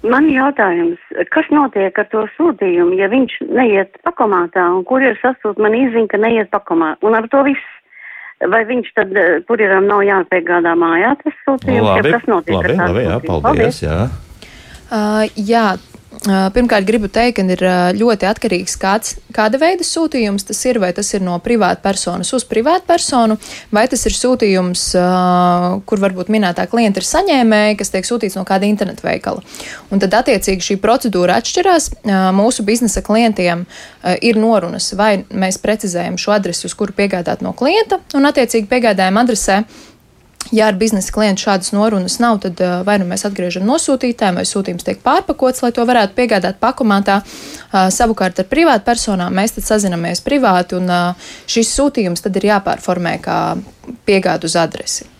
[0.08, 1.00] Man jautājums,
[1.34, 6.20] kas notiek ar to sūtījumu, ja viņš neiet pakomātā un kurjeris sasūt man izziņu, ka
[6.22, 7.02] neiet pakomātā?
[7.04, 7.74] Un ar to viss.
[8.38, 11.88] Vai viņš tad eh, kurjeram nav jāpiegādā mājā tas sūtījums?
[11.88, 13.42] Labi, ja kas notiek labi, labi, jā, sūtījumu?
[13.44, 13.80] paldies.
[13.82, 13.98] Jā.
[14.88, 15.64] Uh, jā,
[16.26, 17.62] pirmkārt, gribu teikt, ka ir
[17.98, 20.80] ļoti atkarīgs kāds, kāda veida sūtījums tas ir.
[20.82, 23.38] Vai tas ir no privāta personas uz privātu personu,
[23.74, 24.84] vai tas ir sūtījums,
[25.88, 29.44] kur varbūt minētā klienta ir saņēmēji, kas tiek sūtīts no kāda internetu veikala.
[29.94, 31.90] Un tad, attiecīgi, šī procedūra atšķirās.
[32.36, 33.66] Mūsu biznesa klientiem
[34.22, 39.22] ir norunas, vai mēs precizējam šo adresi, uz kuru piegādāt no klienta, un, attiecīgi, piegādājam
[39.22, 39.62] adresē.
[40.52, 44.46] Ja ar biznesa klientu šādas norunas nav, tad uh, vai nu mēs atgriežam nosūtītājiem, vai
[44.48, 47.20] sūtījums tiek pārpakots, lai to varētu piegādāt pakomātā.
[47.20, 52.48] Uh, savukārt ar privātu personām mēs tad sazinamies privāti, un uh, šis sūtījums tad ir
[52.54, 53.38] jāpārformē kā
[54.08, 55.17] piegādu uz adresi.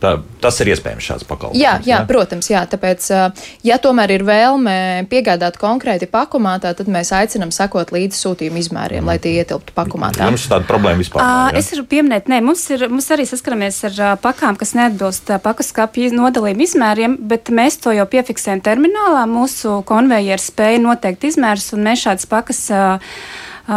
[0.00, 1.60] Tā, tas ir iespējams šāds pakalpojums.
[1.60, 2.62] Jā, jā, protams, jā.
[2.72, 4.76] Tāpēc, uh, ja tomēr ir vēlme
[5.10, 10.30] piegādāt konkrēti pakomātā, tad mēs aicinām sekot līdzi sūtījuma izmēriem, lai tie ietilptu pakomātā.
[10.30, 11.60] Jums tāda problēma vispār jā?
[11.60, 15.68] Es varu pieminēt, nē, mums, ir, mums arī saskaramies ar pakām, kas neatbilst ā, pakas
[15.74, 19.26] skapju nodalījuma izmēriem, bet mēs to jau piefiksējam terminālā.
[19.28, 22.84] Mūsu konvejeri spēja noteikt izmērus, un mēs šādas pakas ā,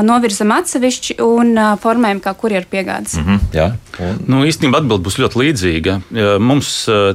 [0.02, 3.18] novirzam atsevišķi un formējam kā kurjeru piegādes.
[3.20, 3.26] Mm.
[3.26, 3.68] Mhm, jā,
[4.00, 5.98] un, Nu, īstenībā atbilde būs ļoti līdzīga.
[6.42, 6.72] Mums,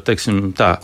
[0.07, 0.77] teiksim, tā.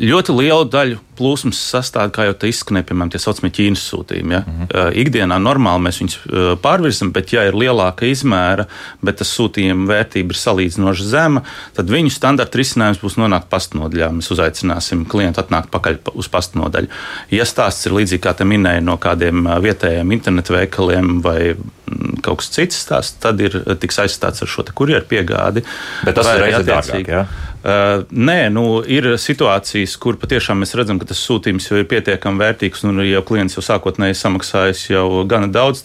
[0.00, 4.32] Ļoti lielu daļu plūsmas sastāv, kā jau te izskanēja, piemēram, tie saucamie Ķīnas sūtījumi.
[4.32, 4.40] Ja?
[4.40, 4.94] Mm -hmm.
[5.02, 6.16] Ikdienā normāli mēs viņus
[6.64, 8.64] pārvirzam, bet, ja ir lielāka izmēra,
[9.04, 11.42] bet tas sūtījuma vērtība ir salīdzinoši zema,
[11.76, 14.08] tad viņu standarta risinājums būs nonākt pastnodaļā.
[14.16, 16.88] Mēs uzaicināsim klientu atnākt pakaļ uz pastnodaļu.
[17.30, 22.40] Ja stāsts ir līdzīgi kā te minēja no kādiem vietējiem internetu veikaliem vai mm, kaut
[22.40, 25.64] kas cits, stāsts, tad ir tiks aizstāts ar šo kurjeru piegādi.
[26.04, 27.08] Bet tas ir reizē dārgāk.
[27.08, 27.26] Ja?
[27.60, 32.40] Uh, nē, nu, ir situācijas, kur patiešām mēs redzam, ka tas sūtījums jau ir pietiekami
[32.40, 35.84] vērtīgs, un jau klients jau sākotnēji samaksājis jau gana daudz.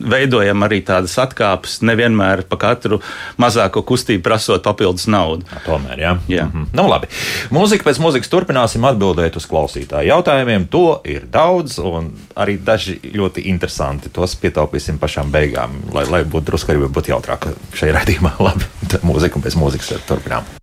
[0.00, 3.00] Veidojam arī tādas atkāpes, nevienmēr par katru
[3.40, 5.44] mazāko kustību prasot papildus naudu.
[5.66, 6.12] Tomēr, jā.
[6.28, 6.46] jā.
[6.46, 6.66] Mm -hmm.
[6.72, 7.06] Nu, labi.
[7.52, 10.66] Mūzika pēc mūzikas turpināsim atbildēt uz klausītāju jautājumiem.
[10.70, 14.08] To ir daudz, un arī daži ļoti interesanti.
[14.08, 18.32] Tos pietaupīsim pašām beigām, lai, lai būtu drusku arī būtu jautrāk šajā raidījumā.
[18.46, 18.64] Labi,
[19.02, 20.59] mūzika un pēc mūzikas turpinām.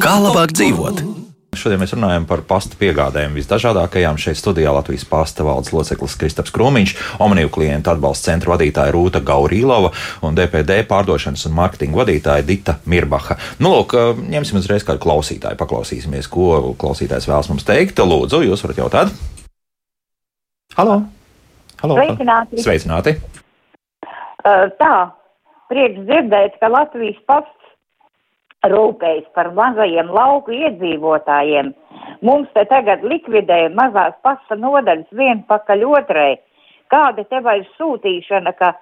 [0.00, 1.02] Kā labāk dzīvot?
[1.58, 4.14] Šodien mēs runājam par pasta piegādēm visdažādākajām.
[4.22, 9.90] Šeit studijā Latvijas pasta valdes loceklis Kristaps Krūmiņš, Omniju klientu atbalsta centra vadītāja Rūta Gaurīlova
[10.22, 13.36] un DPD pārdošanas un mārketinga vadītāja Dita Mirbaha.
[13.58, 13.98] Nu, lūk,
[14.30, 17.98] ņemsim uzreiz kādu klausītāju, paklausīsimies, ko klausītājs vēlas mums teikt.
[17.98, 19.14] Lūdzu, jūs varat jautāt?
[20.78, 21.00] Halo!
[21.82, 21.98] Halo.
[21.98, 22.62] Sveicināti!
[22.62, 23.18] Sveicināti.
[24.40, 24.94] Uh, tā,
[25.70, 27.56] prieks dzirdēt, ka Latvijas pasts
[28.68, 31.72] rūpējas par mazajiem lauku iedzīvotājiem.
[32.26, 36.34] Mums te tagad likvidē mazās pasta nodaļas vien pakaļ otrai.
[36.92, 38.74] Kāda te vairs sūtīšana, ka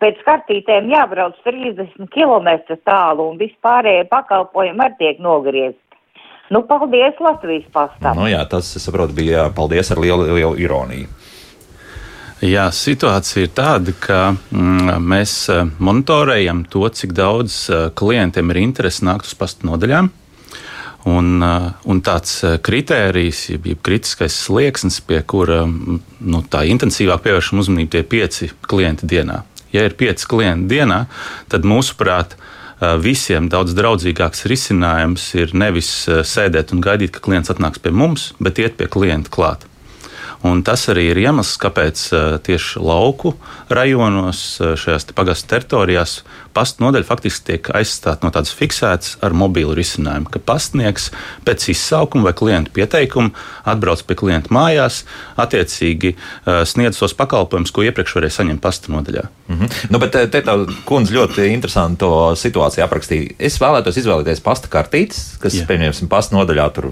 [0.00, 2.50] pēc kartītēm jābrauc 30 km
[2.86, 5.78] tālu un vispārējie pakalpojumi arī tiek nogriezti.
[6.52, 8.18] Nu, paldies Latvijas pastam.
[8.18, 11.08] Nu jā, tas, es saprotu, bija paldies ar lielu, lielu ironiju.
[12.42, 18.58] Jā, situācija ir tāda, ka mm, mēs eh, monitorējam to, cik daudz eh, klientiem ir
[18.64, 20.08] interese nākt uz pasta nodaļām.
[21.12, 26.02] Un, eh, un tāds kritērijs, jeb, jeb kritiskais slieksnis, pie kura mm,
[26.34, 29.44] nu, tā intensīvāk pievēršam uzmanību, tie pieci klienti dienā.
[29.70, 31.04] Ja ir pieci klienti dienā,
[31.52, 32.34] tad mūsuprāt,
[32.98, 35.92] visiem daudz draudzīgāks risinājums ir nevis
[36.26, 39.68] sēdēt un gaidīt, ka klients atnāks pie mums, bet iet pie klienta klāt.
[40.48, 42.00] Un tas arī ir iemesls, kāpēc
[42.46, 43.36] tieši lauku
[43.70, 46.16] rajonos, šajās pagastu teritorijās,
[46.52, 51.10] pasta nodaļa faktiski tiek aizstāta no tādas fiksētas ar mobīlu risinājumu, ka pastnieks
[51.46, 53.32] pēc izsaukuma vai klienta pieteikuma
[53.68, 55.02] atbrauc pie klienta mājās,
[55.40, 56.14] attiecīgi
[56.68, 59.24] sniedz tos pakalpojumus, ko iepriekš varēja saņemt pasta nodaļā.
[59.48, 59.86] Mm -hmm.
[59.90, 60.56] nu, bet te tā
[60.88, 63.36] kundze ļoti interesantu situāciju aprakstīja.
[63.38, 65.66] Es vēlētos izvēlēties pasta kartītes, kas, Jā.
[65.68, 66.90] pieņemsim, pasta nodaļā tur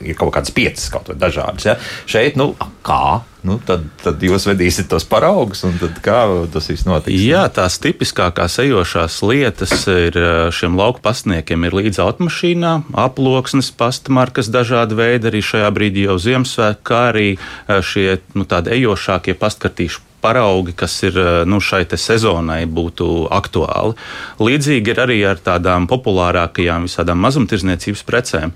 [0.00, 1.64] ir kaut kādas piecas, kaut vai dažādas.
[1.64, 1.76] Ja?
[2.06, 2.54] Šeit, nu,
[2.92, 3.22] kā?
[3.42, 5.74] Nu, tad, tad jūs vedīsiet tos paraugus, un
[6.04, 6.20] kā
[6.52, 7.18] tas viss notiks?
[7.24, 10.18] Jā, tās tipiskākās ejošās lietas ir
[10.54, 16.86] šiem lauku pastniekiem ir līdzi automašīnā, aploksnes, pastmarkas, dažādi veidi arī šajā brīdī jau Ziemassvētku,
[16.86, 17.26] kā arī
[17.66, 21.18] šie nu, tādi ejošākie pastkartīšu paraugi, kas ir
[21.50, 23.98] nu, šai sezonai, būtu aktuāli.
[24.38, 28.54] Līdzīgi ir arī ar tādām populārākajām visādām mazumtirdzniecības precēm.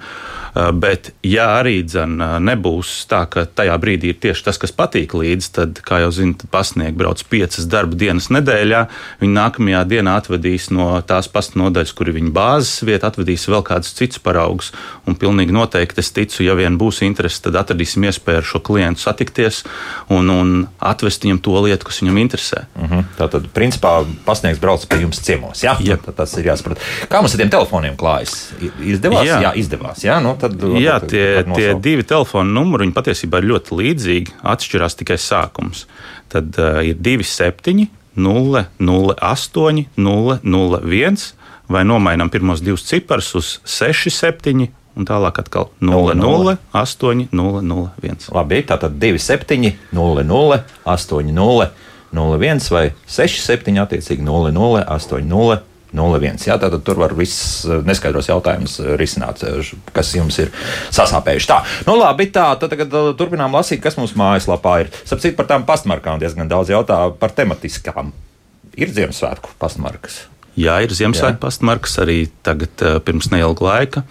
[0.57, 4.73] Eh, bet, ja arī dzen, eh, nebūs tā, ka tajā brīdī ir tieši tas, kas
[4.73, 8.87] patīk līdzi, tad, kā jau zinat, pasniegt brauc piecas darba dienas nedēļā.
[9.21, 13.61] Viņi nākamajā dienā atvedīs no tās pasta nodaļas, kur ir viņa bāzes vieta, atvedīs vēl
[13.69, 14.73] kādus citus paraugus.
[15.05, 19.05] Un pilnīgi noteikti es ticu, ja vien būs interese, tad atradīsim iespēju ar šo klientu
[19.05, 19.62] satikties
[20.09, 22.64] un, un atvest viņam to lietu, kas viņam interesē.
[22.77, 22.95] Uh mhm.
[22.95, 23.05] -huh.
[23.19, 25.61] Tātad, principā, pasniegs brauc pie jums ciemos.
[25.62, 26.01] Jā, jā.
[26.16, 26.81] Tas ir jāsaprot.
[27.11, 28.53] Kā mums ar tiem telefoniem klājas?
[28.81, 29.27] Izdevās?
[29.27, 30.05] Jā, jā izdevās.
[30.05, 30.45] Jā, nu, tad.
[30.80, 34.38] Jā, tie, tie divi telefona numuri patiesībā ir ļoti līdzīgi.
[34.54, 35.87] Atšķirās tikai sākums.
[36.32, 41.28] Tad uh, ir 27, 0, 0, 8, 0, 0, 1,
[41.68, 47.62] vai nomainām pirmos divus ciparus uz 6, 7 un tālāk atkal 0, 0, 8, 0,
[47.62, 48.28] 0, 1.
[48.32, 51.70] Labi, tātad 2, 7, 0, 0, 8, 0,
[52.16, 55.59] 0, 1 vai 6, 7, attiecīgi 0, 0, 8, 0.
[55.96, 56.44] 01.
[56.48, 60.52] Jā, tātad tur var viss eh, neskaidros jautājumus eh, risināt, eh, kas jums ir
[60.94, 61.50] sasāpējuši.
[61.50, 64.94] Tā, nu labi, tā, tad tagad turpinām lasīt, kas mums mājaslapā ir.
[65.09, 68.14] Sapcīt par tām pastmarkām diezgan daudz jautā par tematiskām.
[68.76, 70.26] Ir Ziemassvētku pastmarkas.
[70.57, 74.03] Jā, ir Ziemassvētku pastmarkas arī tagad, pirms neilga laika.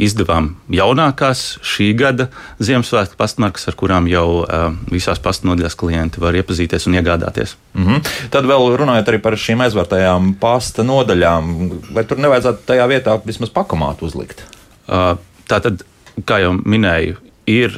[0.00, 2.30] Izdevām jaunākās šī gada
[2.62, 4.46] Ziemassvētku pastmarkas, ar kurām jau
[4.88, 7.56] visās pastnodaļās klienti var iepazīties un iegādāties.
[7.74, 8.12] Mm -hmm.
[8.32, 13.50] Tad vēl runājot arī par šīm aizvērtajām pasta nodaļām, vai tur nevajadzētu tajā vietā vismaz
[13.50, 14.44] pakomātu uzlikt?
[14.86, 15.84] Tā tad,
[16.24, 17.76] kā jau minēju, ir,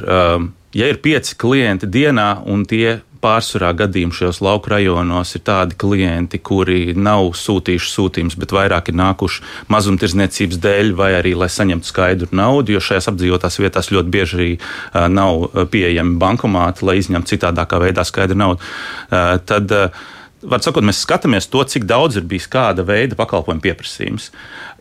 [0.73, 6.39] ja ir pieci klienti dienā un tie pārsvarā gadījumu šajos lauku rajonos ir tādi klienti,
[6.45, 12.29] kuri nav sūtījuši sūtījumus, bet vairāk ir nākuši mazumtirdzniecības dēļ vai arī, lai saņemtu skaidru
[12.35, 17.81] naudu, jo šajās apdzīvotās vietās ļoti bieži arī uh, nav pieejami bankomāti, lai izņemtu citādākā
[17.81, 18.61] veidā skaidru naudu.
[19.09, 20.05] Uh, tad, uh,
[20.45, 24.29] var sakot, mēs skatāmies to, cik daudz ir bijis kāda veida pakalpojumu pieprasījums.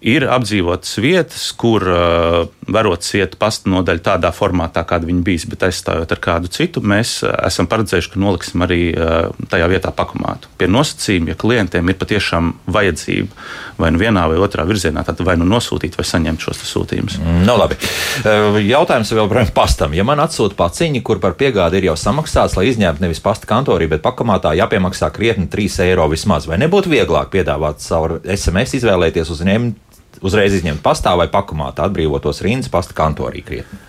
[0.05, 5.64] Ir apdzīvotas vietas, kur uh, varot iet pasta nodaļa tādā formātā, kāda viņa bijis, bet
[5.64, 10.51] aizstājot ar kādu citu, mēs uh, esam paredzējuši, ka noliksim arī uh, tajā vietā pakomātu.
[10.61, 13.47] Pie nosacījuma, ja klientiem ir patiešām vajadzība
[13.81, 17.17] vai nu vienā vai otrā virzienā, tad vai nu nosūtīt vai saņemt šos sūtījumus.
[17.23, 17.81] Mm, no, labi.
[18.21, 19.97] Uh, jautājums vēl par pastam.
[19.97, 23.88] Ja man atsūta paciņa, kur par piegādi ir jau samaksāts, lai izņemtu nevis pasta kantorī,
[23.88, 29.94] bet pakomātā jāpiemaksā krietni 3 eiro vismaz, vai nebūtu vieglāk piedāvāt caur SMS izvēlēties uzņēmumu
[30.22, 33.81] uzreiz izņemt pastā vai pakumātā atbrīvotos rindas pasta kantorī krietni?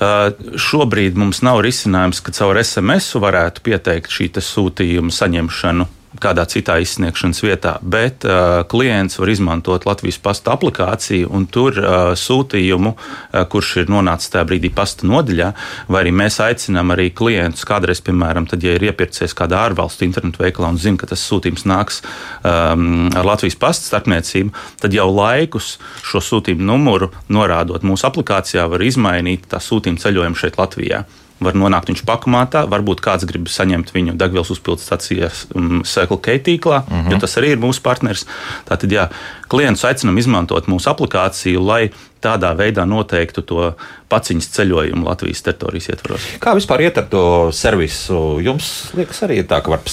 [0.00, 5.86] Uh, šobrīd mums nav risinājums, ka caur SMS varētu pieteikt šī sūtījuma saņemšanu
[6.18, 11.98] kādā citā izsniegšanas vietā, bet uh, klients var izmantot Latvijas pasta aplikāciju un tur uh,
[12.18, 15.52] sūtījumu, uh, kurš ir nonācis tajā brīdī pasta nodaļā,
[15.86, 20.42] vai arī mēs aicinām arī klientus kādreiz, piemēram, tad, ja ir iepircies kādā ārvalstu internetu
[20.42, 22.02] veikalā un zina, ka tas sūtījums nāks
[22.42, 28.82] um, ar Latvijas pasta starpniecību, tad jau laikus šo sūtījumu numuru norādot mūsu aplikācijā var
[28.82, 31.04] izmainīt tā sūtījuma ceļojumu šeit Latvijā
[31.40, 32.64] var nonākt viņš pakumātā.
[32.70, 37.12] Varbūt kāds grib saņemt viņu degvielas uzpildes stācijas um, Circle K tīklā, uh -huh.
[37.12, 38.26] jo tas arī ir mūsu partners.
[38.68, 39.08] Tātad, jā,
[39.50, 41.82] klientus aicinam izmantot mūsu aplikāciju, lai
[42.20, 43.70] tādā veidā noteiktu to
[44.12, 46.26] paciņas ceļojumu Latvijas teritorijas ietvaros.
[46.42, 47.22] Kā vispār iet ar to
[47.56, 48.18] servisu?
[48.44, 49.84] Jums liekas, arī tā, ka var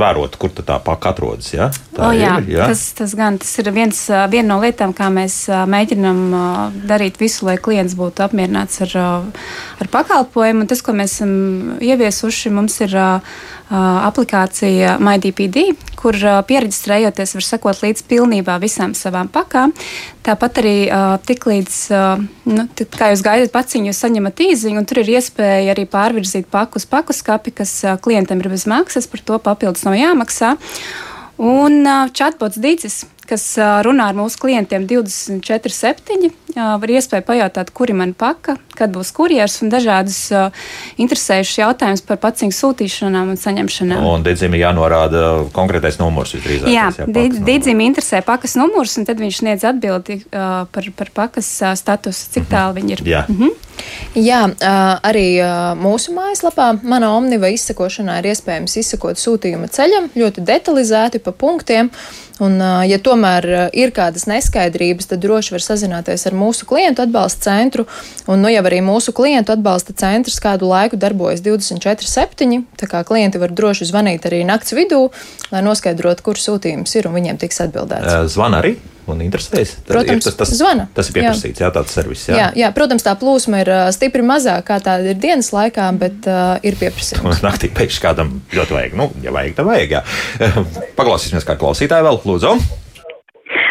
[0.00, 1.50] vērot, kur tā paka atrodas.
[1.52, 1.68] Ja?
[1.94, 2.68] Tā o, jā, ir, jā?
[2.72, 4.00] Tas, tas gan tas ir viens,
[4.32, 6.22] viena no lietām, kā mēs mēģinam
[6.88, 8.96] darīt visu, lai klients būtu apmierināts ar,
[9.84, 10.64] ar pakalpojumu.
[10.64, 11.34] Un tas, ko mēs esam
[11.84, 12.96] ieviesuši, mums ir
[13.70, 15.62] aplikācija MyDPD,
[15.96, 16.16] kur
[16.48, 19.72] pieregistrējoties var sekot līdz pilnībā visām savām pakām.
[20.24, 20.74] Tāpat arī
[21.24, 21.78] tiklīdz,
[22.50, 22.66] nu,
[22.98, 26.86] kā jūs gaidat paciņu, jūs saņemat īziņu, un tur ir iespēja arī pārvirzīt paku uz
[26.88, 27.72] paku skapi, kas
[28.04, 30.54] klientam ir bez maksas, par to papildus nav jāmaksā.
[31.40, 31.82] Un
[32.14, 36.30] chatbots Dīcis kas runā ar mūsu klientiem 24-7.
[36.54, 40.18] Var iespēju pajautāt, kuri man paka, kad būs kurjers un dažādas
[41.02, 44.06] interesējušas jautājumus par paciņu sūtīšanām un saņemšanām.
[44.06, 45.24] Un Dīdzim ir jānorāda
[45.56, 46.70] konkrētais numurs visdrīzāk.
[46.70, 52.46] Jā, Dīdzim interesē pakas numurs, un tad viņš sniedz atbildi par, par pakas statusu, cik
[52.46, 52.52] mhm.
[52.54, 53.06] tālu viņi ir.
[53.16, 53.26] Jā.
[53.28, 53.60] -hmm.
[54.14, 54.44] Jā,
[55.02, 55.28] arī
[55.78, 61.90] mūsu mājaslapā, mana omniva izsakošanā, ir iespējams izsakot sūtījuma ceļam ļoti detalizēti pa punktiem.
[62.42, 63.46] Un, ja tomēr
[63.78, 67.88] ir kādas neskaidrības, tad droši var sazināties ar mūsu klientu atbalsta centru.
[68.28, 72.64] Un, nu, jau arī mūsu klientu atbalsta centrs kādu laiku darbojas 24-7.
[72.80, 75.06] Tā kā klienti var droši zvanīt arī nakts vidū,
[75.52, 78.34] lai noskaidrotu, kur sūtījums ir un viņiem tiks atbildēts.
[78.36, 78.76] Zvan arī?
[79.10, 79.74] un interesējas.
[79.82, 80.86] Tad protams, tas, tas, zvana.
[80.96, 82.22] Tas ir pieprasīts, jā, jā tāds servis.
[82.28, 82.38] Jā.
[82.38, 86.28] Jā, jā, protams, tā plūsma ir uh, stipri mazāka, kā tā ir dienas laikā, bet
[86.30, 87.42] uh, ir pieprasīts.
[87.44, 88.96] Naktī pēkšņi kādam ļoti vajag.
[89.00, 89.98] Nu, ja vajag, tad vajag.
[89.98, 90.02] Jā.
[90.98, 92.56] Paklausīsimies, kā klausītāji vēl lūdzu.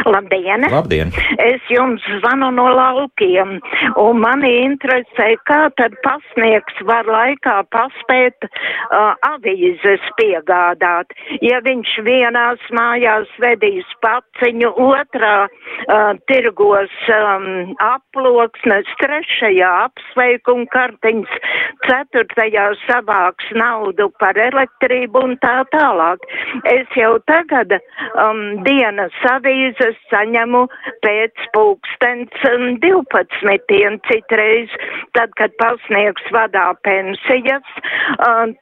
[0.06, 0.66] Labdien!
[0.72, 1.12] Labdien!
[1.40, 3.56] Es jums zvanu no laukiem,
[4.00, 11.14] un mani interesē, kā tad pasniegs var laikā paspēt uh, avīzes piegādāt.
[11.46, 21.40] Ja viņš vienās mājās vedīs paciņu, otrā uh, tirgos um, aploksnes, trešajā apsveikuma kartiņas,
[21.88, 26.28] ceturtajā savāks naudu par elektrību un tā tālāk.
[26.70, 30.66] Es jau tagad um, dienas avīzes es saņemu
[31.06, 32.34] pēc pulkstens
[32.84, 33.92] 12.
[34.10, 34.74] citreiz,
[35.18, 37.66] tad, kad pasniegs vadā pensijas,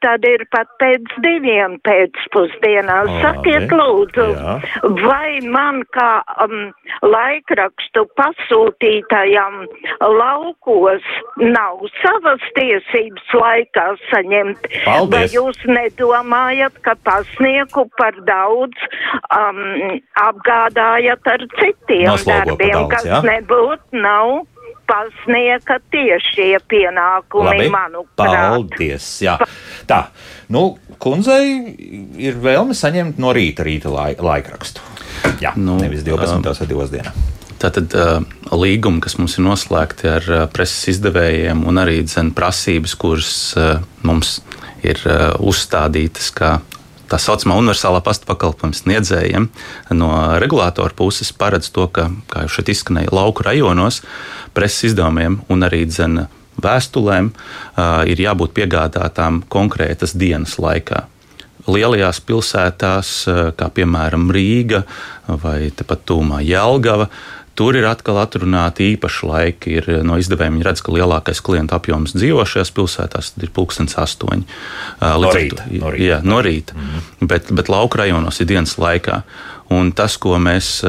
[0.03, 3.11] tad ir pat pēc diviem pēcpusdienās.
[3.23, 4.57] Sakiet lūdzu, Jā.
[5.03, 6.71] vai man kā um,
[7.05, 9.61] laikrakstu pasūtītajam
[10.01, 11.07] laukos
[11.39, 14.69] nav savas tiesības laikā saņemt?
[14.85, 15.13] Paldies.
[15.13, 18.87] Vai jūs nedomājat, ka pasnieku par daudz
[19.31, 23.21] um, apgādājat strādāt ar citiem Noslogo darbiem, daudz, kas ja?
[23.25, 24.45] nebūtu nav
[24.91, 28.17] pasniega tiešie pienākumi, Labi, manuprāt.
[28.17, 29.07] Paldies!
[29.23, 29.37] Jā.
[29.87, 30.09] Tā,
[30.51, 31.75] nu, kundzei
[32.19, 34.83] ir vēlme saņemt no rīta rīta lai, laikrakstu.
[35.41, 36.41] Jā, nu, nevis 12.
[36.41, 36.89] Um, vai 2.
[36.91, 37.13] dienā.
[37.61, 38.23] Tātad uh,
[38.57, 43.75] līgumi, kas mums ir noslēgti ar uh, preses izdevējiem, un arī dzen, prasības, kuras uh,
[44.03, 44.39] mums
[44.81, 44.97] ir
[45.37, 46.55] uzstādītas kā
[47.11, 49.49] tā saucamā universālā pasta pakalpojuma sniedzējiem
[49.99, 54.01] no regulātora puses paredz to, ka, kā jau šeit izskanēja, lauku rajonos
[54.55, 56.25] preses izdevumiem un arī dzen,
[56.61, 61.07] vēstulēm uh, ir jābūt piegādātām konkrētas dienas laikā.
[61.69, 63.09] Lielajās pilsētās,
[63.53, 64.81] kā piemēram Rīga
[65.27, 67.05] vai pat Tūmā Jelgava,
[67.61, 69.73] Tur ir atkal atrunāti īpaši laiki.
[69.77, 73.99] Ir no izdevējiem viņi redz, ka lielākais klientu apjoms dzīvo šajās pilsētās, tad ir pulkstenis
[74.01, 74.47] astoņi.
[75.01, 75.67] No rīta.
[75.69, 76.07] No rīta.
[76.07, 76.73] Jā, no rīta.
[76.73, 77.27] Mm -hmm.
[77.29, 79.21] bet, bet lauka rajonos ir dienas laikā.
[79.69, 80.81] Un tas, ko mēs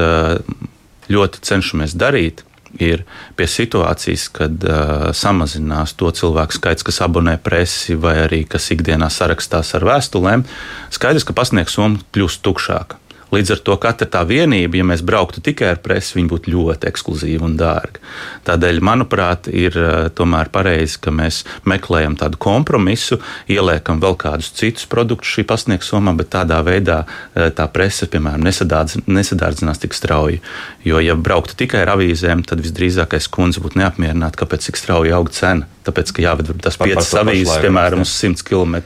[1.13, 2.41] ļoti cenšamies darīt,
[2.81, 3.03] ir
[3.37, 9.11] pie situācijas, kad uh, samazinās to cilvēku skaits, kas abonē presi vai arī kas ikdienā
[9.13, 10.47] sarakstās ar vēstulēm.
[10.89, 13.02] Skaidrs, ka pasniegs summa kļūst tukšāka.
[13.33, 16.89] Līdz ar to katra tā vienība, ja mēs brauktu tikai ar presi, viņa būtu ļoti
[16.89, 18.01] ekskluzīva un dārga.
[18.45, 23.17] Tādēļ, manuprāt, ir uh, tomēr pareizi, ka mēs meklējam tādu kompromisu,
[23.49, 28.45] ieliekam vēl kādus citus produktus šī pasniegta summā, bet tādā veidā uh, tā presa, piemēram,
[28.45, 30.43] nesadādz, nesadārdzinās tik strauji.
[30.85, 35.33] Jo, ja brauktu tikai ar avīzēm, tad visdrīzākais kundze būtu neapmierināta, kāpēc tik strauji aug
[35.33, 35.69] cena.
[35.83, 38.77] Tāpēc, ka jāved tas piecas avīzes, piemēram, uz 100 km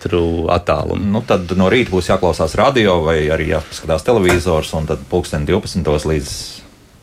[0.54, 1.06] attālumu.
[1.14, 4.06] Nu, tad no rīta būs jāklausās radio vai arī jāpaskatās
[4.38, 6.06] televizors, un tad pulksten 12.
[6.06, 6.34] līdz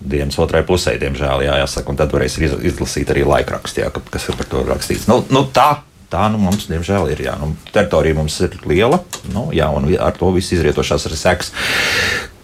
[0.04, 4.36] dienas otrai pusē, diemžēl, jā, jāsaka, un tad varēs izlasīt arī laikrakstu, jā, kas ir
[4.38, 5.08] par to rakstīts.
[5.08, 5.82] Nu, nu, tā,
[6.12, 7.24] tā nu, mums, diemžēl, ir.
[7.24, 9.00] Jā, nu, teritorija mums ir liela,
[9.32, 11.52] nu, jā, un ar to viss izrietošās arī seks.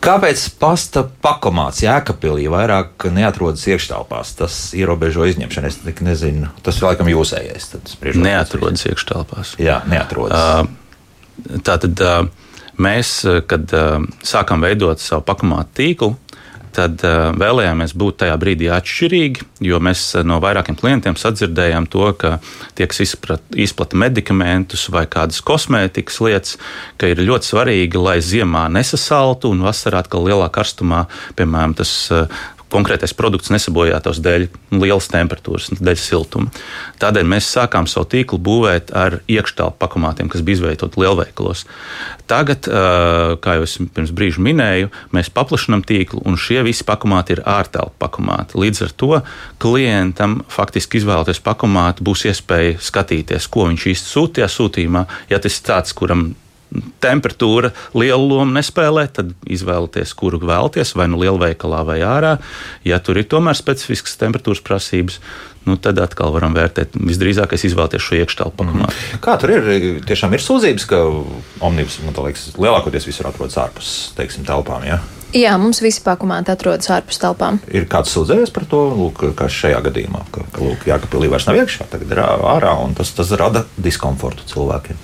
[0.01, 4.33] Kāpēc pasta pakomāts Jēkabīlī vairāk neatrodas iekštelpās?
[4.39, 5.69] Tas ierobežo izņemšanu.
[5.69, 7.69] Es nezinu, tas ir laikam jūsējais.
[8.17, 9.59] Neatrodas iekštelpās.
[9.61, 10.65] Jā, neatrodas.
[10.65, 12.31] Uh, tātad uh,
[12.81, 13.21] mēs,
[13.51, 16.15] kad uh, sākam veidot savu pakomātu tīklu,
[16.75, 22.37] tad uh, vēlējāmies būt tajā brīdī atšķirīgi, jo mēs no vairākiem klientiem sadzirdējām to, ka
[22.79, 26.57] tiek izplatīti medikamentus vai kādas kosmētikas lietas,
[27.01, 31.05] ka ir ļoti svarīgi, lai ziemā nesasaltu un vasarā atkal lielā karstumā,
[31.39, 32.11] piemēram, tas
[32.71, 34.47] konkrētais produkts nesabojātos dēļ
[34.79, 36.53] lielas temperatūras, dēļ siltuma.
[37.03, 41.65] Tādēļ mēs sākām savu tīklu būvēt ar iekštelpu pakomātiem, kas bija izveidoti lielveikalos.
[42.31, 42.69] Tagad,
[43.43, 47.97] kā jau es pirms brīža minēju, mēs paplašinām tīklu, un šie visi pakomāti ir ārtelpu
[48.03, 48.61] pakomāti.
[48.61, 49.11] Līdz ar to
[49.63, 55.07] klientam faktiski izvēlēties pakomātu būs iespēja skatīties, ko viņš īsti sūtīja sūtījumā.
[55.33, 56.31] Ja tas ir tāds, kuram
[57.03, 62.37] temperatūra lielu lomu nespēlē, tad izvēlieties, kuru vēlaties, vai nu lielveikalā vai ārā.
[62.87, 65.21] Ja tur ir tomēr specifiskas temperatūras prasības,
[65.69, 66.97] nu, tad atkal varam vērtēt.
[66.97, 68.97] Visdrīzākais izvēlēties šo iekštelpu pakomātu.
[68.97, 69.23] Mm.
[69.25, 69.71] Kā tur ir?
[70.09, 71.01] Tiešām ir sūdzības, ka
[71.67, 74.87] omnibus, liekas, lielākoties visur atrodas ārpus, teiksim, telpām.
[74.89, 75.01] Ja?
[75.37, 77.61] Jā, mums visi pakomāti atrodas ārpus telpām.
[77.71, 81.61] Ir kāds sūdzējies par to, lūk, kā šajā gadījumā, ka, ka lūk, Jākapilī vairs nav
[81.61, 84.99] iekšā, tagad ir ārā, un tas, tas rada diskomfortu cilvēkiem.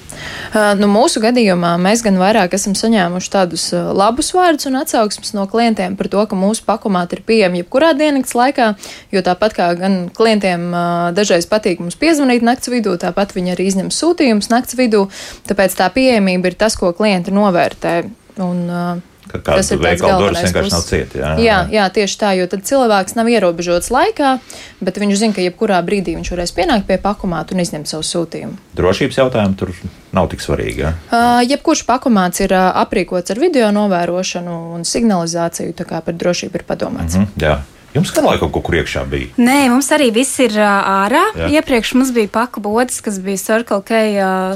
[0.81, 5.97] Nu, mūsu gadījumā mēs gan vairāk esam saņēmuši tādus labus vārdus un atsauksmes no klientiem
[5.99, 8.71] par to, ka mūsu pakomāti ir pieejami jebkurā diennakts laikā,
[9.15, 10.71] jo tāpat kā gan klientiem
[11.17, 15.07] dažreiz patīk mums piezvanīt nakts vidū, tāpat viņi arī izņem sūtījumus nakts vidū,
[15.51, 17.99] tāpēc tā pieejamība ir tas, ko klienti novērtē.
[18.45, 21.19] Un, uh, ka kādas veikala durvis vienkārši nav cieta.
[21.21, 24.33] Jā, jā, jā, tieši tā, jo tad cilvēks nav ierobežots laikā,
[24.81, 28.59] bet viņš zina, ka jebkurā brīdī viņš varēs pienākt pie pakomāta un izņemt savu sūtījumu.
[28.79, 29.73] Drošības jautājumi tur
[30.17, 30.87] nav tik svarīgi.
[30.87, 30.93] Ja?
[31.11, 36.61] Uh, jebkurš pakomāts ir uh, aprīkots ar video novērošanu un signalizāciju, tā kā par drošību
[36.61, 37.17] ir padomāts.
[37.17, 37.57] Mm -hmm, jā.
[37.97, 39.31] Jums gan laikam kaut kur iekšā bija?
[39.41, 41.23] Nē, mums arī viss ir ārā.
[41.33, 41.47] Jā.
[41.57, 44.01] Iepriekš mums bija paku bodas, kas bija Circle K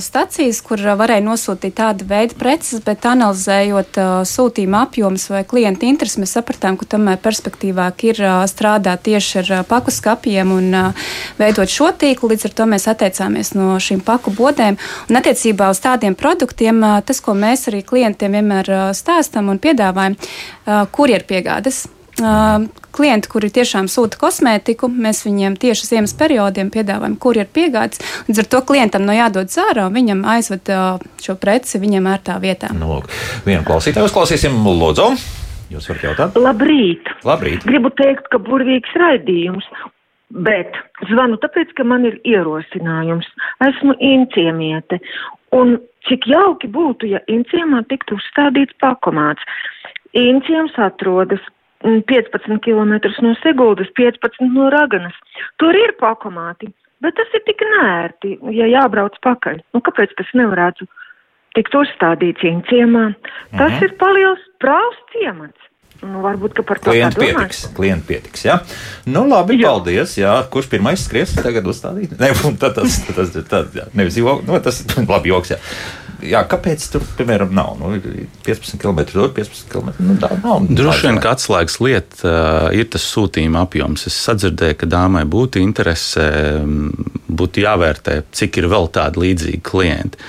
[0.04, 3.96] stacijas, kur varēja nosūtīt tādu veidu preces, bet analizējot
[4.28, 8.20] sūtījuma apjomus vai klienta interesi, mēs sapratām, ka tomēr perspektīvāk ir
[8.50, 10.76] strādāt tieši ar paku skapiem un
[11.40, 12.34] veidot šo tīklu.
[12.34, 14.76] Līdz ar to mēs atteicāmies no šīm paku bodēm.
[15.08, 20.18] Un attiecībā uz tādiem produktiem, tas, ko mēs arī klientiem vienmēr stāstam un piedāvājam,
[20.92, 21.86] kurjeru piegādes.
[22.90, 28.02] Klienti, kuri tiešām sūta kosmētiku, mēs viņiem tieši ziemas periodiem piedāvājam, kur ir piegādes.
[28.28, 30.72] Līdz ar to klientam no jādodas ārā, viņam aizved
[31.22, 32.72] šo preci viņam ērtā vietā.
[32.76, 32.98] Nu,
[33.46, 35.06] vienu klausītāju uzklausīsim, Lūdzu.
[35.70, 36.38] Jūs varat jautāt?
[36.42, 37.12] Labrīt!
[37.26, 37.64] Labrīt.
[37.68, 39.66] Gribu teikt, ka burvīgs raidījums,
[40.46, 40.74] bet
[41.06, 43.28] zvanu tāpēc, ka man ir ierosinājums.
[43.68, 44.98] Esmu inciemiete,
[45.54, 49.46] un cik jauki būtu, ja inciemā tiktu uzstādīts pakomāts.
[50.18, 51.42] Inciems atrodas
[51.84, 52.92] 15 km
[53.24, 55.16] no Seguldas, 15 no Raganas.
[55.60, 56.68] Tur ir pakomāti,
[57.00, 59.62] bet tas ir tik nērti, ja jābrauc pakaļ.
[59.74, 60.88] Nu, kāpēc tas nevarētu
[61.56, 63.10] tikt uzstādīts ciemā?
[63.56, 63.84] Tas mhm.
[63.84, 65.66] ir paliels prāvs ciemats.
[66.00, 67.66] Nu, varbūt, ka par to klientu pietiks.
[67.76, 68.54] Klientu pietiks, jā.
[69.04, 69.68] Nu, labi, jā.
[69.68, 70.32] paldies, jā.
[70.52, 72.14] Kurš pirmais skries tagad uzstādīt?
[72.20, 74.80] Ne, tas, tas, tas, tas, jā, nevis joks, nu, tas,
[75.12, 75.60] labi, joks, jā
[76.26, 77.92] jā, kāpēc tur, piemēram, nav nu,
[78.46, 79.90] 15 km, tur 15 km?
[80.02, 80.66] Nu, tā nav.
[80.68, 84.06] Droši vien, ka atslēgas lieta uh, ir tas sūtījuma apjoms.
[84.10, 86.26] Es sadzirdēju, ka dāmai būtu interese
[87.30, 90.20] būtu jāvērtē, cik ir vēl tādi līdzīgi klienti.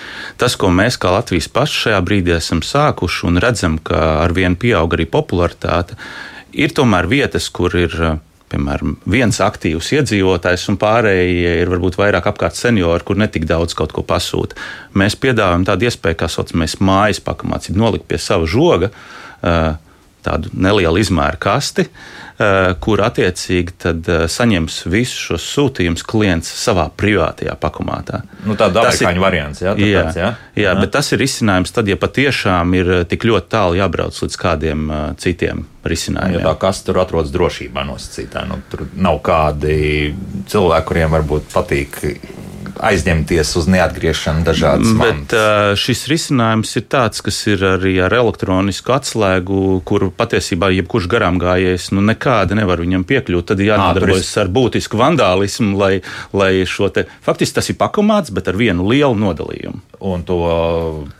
[0.42, 4.60] Tas, ko mēs kā Latvijas paši šajā brīdī esam sākuši un redzam, ka ar vienu
[4.62, 5.98] pieaug arī popularitāte,
[6.52, 7.96] ir tomēr vietas, kur ir
[8.52, 13.94] piemēram, viens aktīvs iedzīvotājs, un pārējie ir varbūt vairāk apkārt seniori, kur netik daudz kaut
[13.96, 14.60] ko pasūta.
[14.98, 18.92] Mēs piedāvājam tādu iespēju, kā saucamais mājas pakamāts, nolikt pie sava žoga
[20.22, 21.88] tādu nelielu izmēru kasti,
[22.84, 28.22] kur attiecīgi tad saņems visus šos sūtījumus klients savā privātajā pakomātā.
[28.46, 30.30] Nu, tāda amerikāņu variants, jā, jā, tāds, jā?
[30.56, 34.40] jā, jā, bet tas ir izcinājums tad, ja patiešām ir tik ļoti tālu jābrauc līdz
[34.42, 36.42] kādiem citiem risinājumiem.
[36.42, 40.14] Ja tā kas tur atrodas drošībā nosacītā, nu, tur nav kādi
[40.52, 42.02] cilvēki, kuriem varbūt patīk
[42.82, 45.02] aizņemties uz neatgriešanu dažādas lietas.
[45.02, 51.10] Bet uh, šis risinājums ir tāds, kas ir arī ar elektronisku atslēgu, kuru patiesībā jebkurš
[51.12, 53.52] garām gājējs nu, nekādi nevar viņam piekļūt.
[53.54, 55.94] Tad jānodarbojas ar būtisku vandālismu, lai,
[56.34, 59.82] lai šo te faktiski tas ir pakomāts, bet ar vienu lielu nodalījumu.
[60.12, 60.42] Un to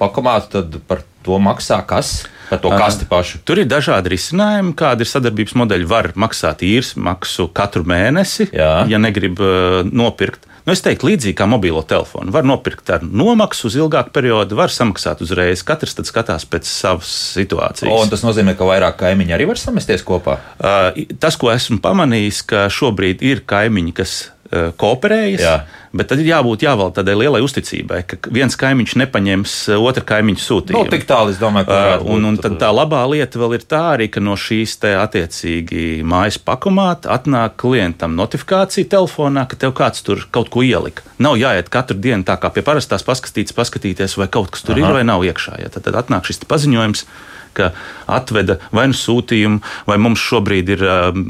[0.02, 2.24] pakomātu tad par to maksā kas?
[2.50, 3.40] Par to kasti pašu.
[3.48, 5.88] Tur ir dažādi risinājumi, kāda ir sadarbības modeļi.
[5.88, 8.88] Var maksāt īres maksu katru mēnesi, Jā.
[8.92, 10.50] ja negrib uh, nopirkt.
[10.62, 12.34] Nu, es teiktu, līdzīgi kā mobilo telefonu.
[12.34, 15.64] Var nopirkt ar nomaksu uz ilgāku periodu, var samaksāt uzreiz.
[15.66, 17.90] Katrs tad skatās pēc savas situācijas.
[17.90, 20.38] O, tas nozīmē, ka vairāk kaimiņi arī var samesties kopā?
[20.62, 20.92] Uh,
[21.22, 25.46] tas, ko esmu pamanījis, ka šobrīd ir kaimiņi, kas uh, kooperējas.
[25.48, 25.56] Jā.
[25.92, 30.40] Bet tad ir jābūt jāvēl tādai lielai uzticībai, ka viens kaimiņš nepaņems uh, otru kaimiņu
[30.40, 30.86] sūtījumu.
[30.88, 31.80] Nu, tik tālu, es domāju, ka.
[31.98, 34.94] Uh, un, un tad tā labā lieta vēl ir tā arī, ka no šīs te
[34.96, 41.04] attiecīgi mājas pakomāta atnāk klientam notifikācija telefonā, ka tev kāds tur kaut ko ielika.
[41.20, 44.88] Nav jāiet katru dienu tā kā pie parastās paskatīties, paskatīties, vai kaut kas tur Aha.
[44.88, 45.60] ir vai nav iekšā.
[45.60, 45.74] Ja?
[45.76, 47.06] Tad, tad atnāk šis paziņojums
[47.54, 47.72] ka
[48.12, 50.84] atveda vai nu sūtījumu, vai mums šobrīd ir,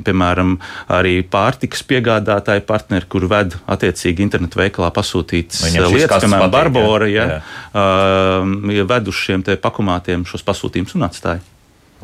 [0.05, 0.55] piemēram,
[0.93, 7.41] arī pārtikas piegādātāji partneri, kur ved attiecīgi internetu veikalā pasūtītas lietas, piemēram, Barbora, ja, jā.
[7.73, 11.41] Uh, ved uz šiem pakumātiem šos pasūtījumus un atstāja.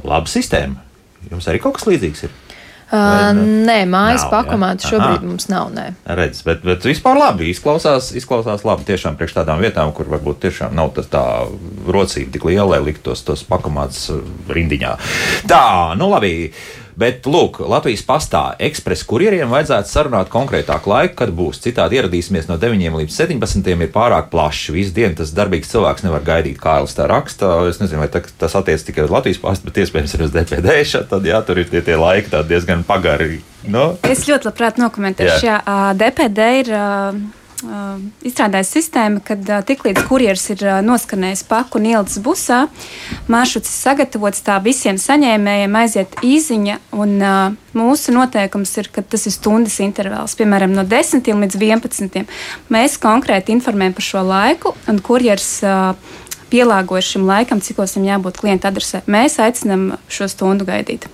[0.04, 0.84] Laba sistēma.
[1.32, 2.36] Jums arī kaut kas līdzīgs ir?
[2.88, 5.28] Uh, nē, mājas pakomāti šobrīd Aha.
[5.28, 5.74] mums nav.
[5.76, 5.90] Nē.
[6.08, 8.88] Redz, bet, bet vispār labi izklausās, izklausās labi.
[8.88, 11.26] Tiešām priekš tādām vietām, kur varbūt tiešām nav tas tā
[11.84, 14.08] rocība tik liela, lai liktos tos pakomāts
[14.48, 14.96] rindiņā.
[15.52, 15.64] Tā,
[16.00, 16.54] nu labi.
[16.98, 21.60] Bet, lūk, Latvijas pastā ekspresa kurjeriem vajadzētu sarunāt konkrētāku laiku, kad būs.
[21.62, 23.70] Citādi ieradīsimies no 9 līdz 17.
[23.76, 24.72] ir pārāk plašs.
[24.74, 27.52] Visu dienu tas darbīgs cilvēks nevar gaidīt, kā Ailsa tā raksta.
[27.70, 30.78] Es nezinu, vai tas attiecas tikai uz Latvijas pastu, bet iespējams arī uz DPD.
[30.96, 33.44] Šat, tad, jā, tur ir tie, tie laiki diezgan pagari.
[33.62, 33.68] No?
[33.78, 33.90] Nu.
[34.10, 35.46] Es ļoti labprāt nokomentēšu.
[35.46, 35.60] Jā.
[35.62, 36.74] Jā, DPD ir.
[36.74, 42.60] Uh Uh, izstrādājis sistēmu, kad uh, tiklīdz kurjeris ir uh, noskanējis paku un ielicis busā,
[43.34, 46.78] maršruts ir sagatavots tā visiem saņēmējiem aiziet īziņa.
[46.94, 47.18] Un,
[47.78, 52.24] mūsu noteikums ir, ka tas ir stundas intervāls, piemēram, no 10 līdz 11.
[52.74, 55.52] Mēs konkrēti informējam par šo laiku, un kurjeris
[56.54, 59.02] pielāgojas šim laikam, cikos viņam jābūt klienta adresē.
[59.10, 61.10] Mēs aicinām šo stundu gaidīt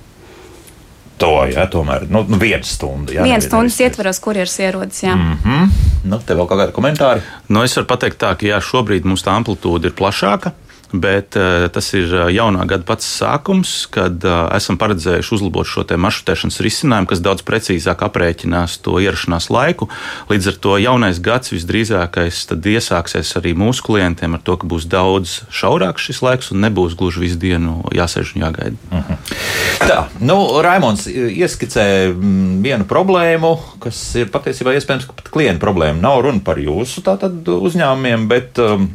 [1.24, 3.16] to, ja, tomēr nu, nu, viena stunda.
[3.16, 5.04] Ja, Viena stundas ietvaros, kur ir ierodas.
[5.04, 5.16] Jā.
[5.16, 5.70] Mm -hmm.
[6.12, 7.24] nu, tev vēl kādi komentāri?
[7.48, 10.52] Nu, es varu pateikt tā, ka jā, šobrīd mums tā amplitūda ir plašāka
[10.94, 15.84] bet uh, tas ir uh, jaunā gada pats sākums, kad uh, esam paredzējuši uzlabot šo
[15.84, 19.90] maršrutēšanas risinājumu, kas daudz precīzāk aprēķinās to ierašanās laiku.
[20.30, 25.42] Līdz ar to jaunais gads visdrīzākais iesāksies arī mūsu klientiem ar to, ka būs daudz
[25.54, 28.78] šaurāks šis laiks un nebūs gluži visu dienu jāsēž un jāgaida.
[28.92, 29.14] Uh mhm.
[29.14, 29.34] -huh.
[29.84, 36.00] Tā, nu, Raimons ieskicē mm, vienu problēmu, kas ir patiesībā iespējams pat klienta problēma.
[36.02, 38.88] Nav runa par jūsu tātad, uzņēmumiem, bet um,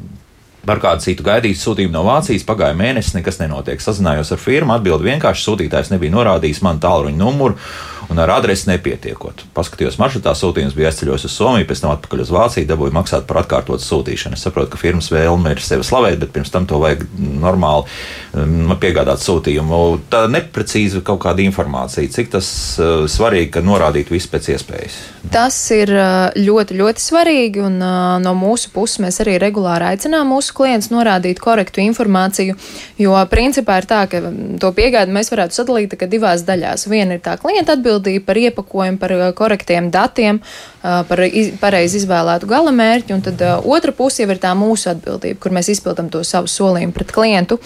[0.69, 3.81] Par kādu citu gaidītu sūtījumu no Vācijas pagāja mēnesis, nekas nenotiek.
[3.81, 7.57] Sazinājos ar firmu, atbildi vienkārši sūtītājs nebija norādījis man tālruņa numuru
[8.09, 9.45] un ar adresi nepietiekot.
[9.57, 13.43] Paskatījos maršrutā, sūtījums bija aizceļojis uz Somiju, pēc tam atpakaļ uz Vāciju, dabūju maksāt par
[13.43, 14.39] atkārtotu sūtīšanu.
[14.39, 17.85] Es saprotu, ka firmas vēlme ir sevi slavēt, bet pirms tam to vajag normāli
[18.33, 19.81] um, piegādāt sūtījumu.
[20.13, 22.49] Tā neprecīza kaut kāda informācija, cik tas
[22.81, 24.99] uh, svarīgi, ka norādītu visu pēc iespējas.
[25.35, 30.33] Tas ir uh, ļoti, ļoti svarīgi, un uh, no mūsu puses mēs arī regulāri aicinām
[30.33, 32.57] mūsu klientus norādīt korektu informāciju,
[33.05, 34.25] jo principā ir tā, ka
[34.63, 36.89] to piegādi mēs varētu sadalīt divās daļās.
[36.89, 42.01] Viena ir tā klienta atbildība par iepakojumu, par uh, korektiem datiem, uh, par iz, pareizi
[42.03, 45.73] izvēlētu gala mērķi, un tad uh, otra puse jau ir tā mūsu atbildība, kur mēs
[45.75, 47.59] izpildam to savu solījumu pret klientu.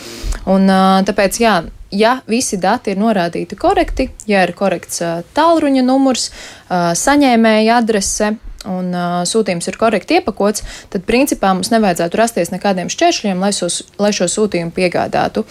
[0.50, 0.66] Un,
[1.06, 1.56] tāpēc, jā,
[1.94, 5.02] ja visi dati ir norādīti korekti, ja ir korekts
[5.36, 6.30] tālruņa numurs,
[6.70, 8.34] saņēmēja adrese,
[8.68, 13.82] un uh, sūtījums ir korekti iepakots, tad principā mums nevajadzētu rasties nekādiem šķēršļiem, lai, sos,
[14.02, 15.44] lai šo sūtījumu piegādātu.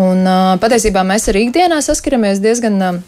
[0.00, 3.00] Un, uh, patiesībā mēs arī ikdienā saskaramies diezgan uh,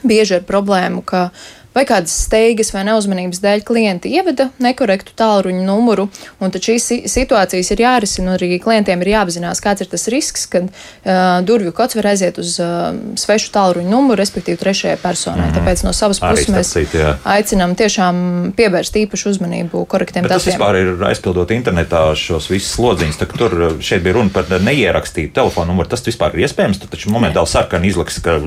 [0.00, 1.30] bieži ar problēmu, ka
[1.74, 6.08] vai kādas steigas vai neuzmanības dēļ klienti ievada nekorektu tālruņa numuru,
[6.42, 10.46] un tad šīs situācijas ir jārisina, un arī klientiem ir jāapzinās, kāds ir tas risks,
[10.52, 15.48] kad uh, durvju kods var aiziet uz uh, svešu tālruņa numuru, respektīvi trešajai personai.
[15.48, 15.56] Mm.
[15.58, 16.96] Tāpēc no savas puses mēs cīt,
[17.28, 20.38] aicinām tiešām pievērst īpašu uzmanību korektiem datiem.
[20.38, 25.72] Tas vispār ir aizpildot internetā šos visus slodziņus, tur šeit bija runa par neierakstītu telefonu
[25.72, 25.90] numuru.
[25.92, 28.38] Tas vispār ir iespējams, tu taču momentāli sarkani izlaks, ka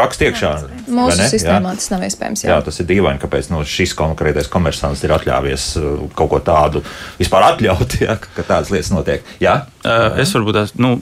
[0.00, 0.52] rakst iekšā.
[0.92, 1.80] Mūsu sistēmā jā?
[1.80, 2.44] tas nav iespējams.
[2.46, 2.51] Jā.
[2.52, 6.84] Jā, tas ir dīvaini, kāpēc nu, šis konkrētais komersants ir atļāvies uh, kaut ko tādu
[7.20, 9.26] vispār atļaut, ja, ka tādas lietas notiek.
[9.42, 9.64] Jā?
[9.82, 10.76] Uh, es varbūt tās.
[10.80, 10.96] Nu,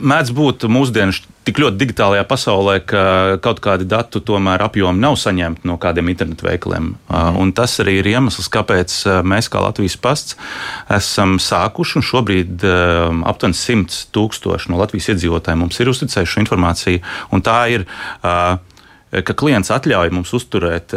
[0.00, 1.14] mēdz būt mūsdienu
[1.46, 3.02] tik ļoti digitālajā pasaulē, ka
[3.42, 6.92] kaut kādi datu tomēr apjomi nav saņemti no kādiem internetu veikaliem.
[7.08, 7.52] Mm.
[7.56, 8.94] Tas arī ir iemesls, kāpēc
[9.26, 10.36] mēs, kā Latvijas pasts,
[10.92, 12.66] esam sākuši un šobrīd
[13.32, 17.04] aptuveni 100 tūkstoši no Latvijas iedzīvotājiem mums ir uzticējuši šo informāciju.
[17.46, 17.86] Tā ir,
[19.10, 20.94] ka klients atļauj mums uzturēt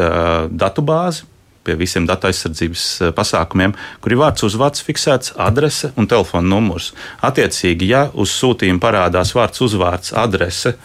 [0.53, 1.25] datubāzi
[1.63, 6.91] pie visiem datu aizsardzības eh, pasākumiem, kur ir vārds uzvārds fiksēts, adrese un telefona numurs.
[7.23, 10.75] Attiecīgi, ja uz sūtījuma parādās vārds uzvārds, adrese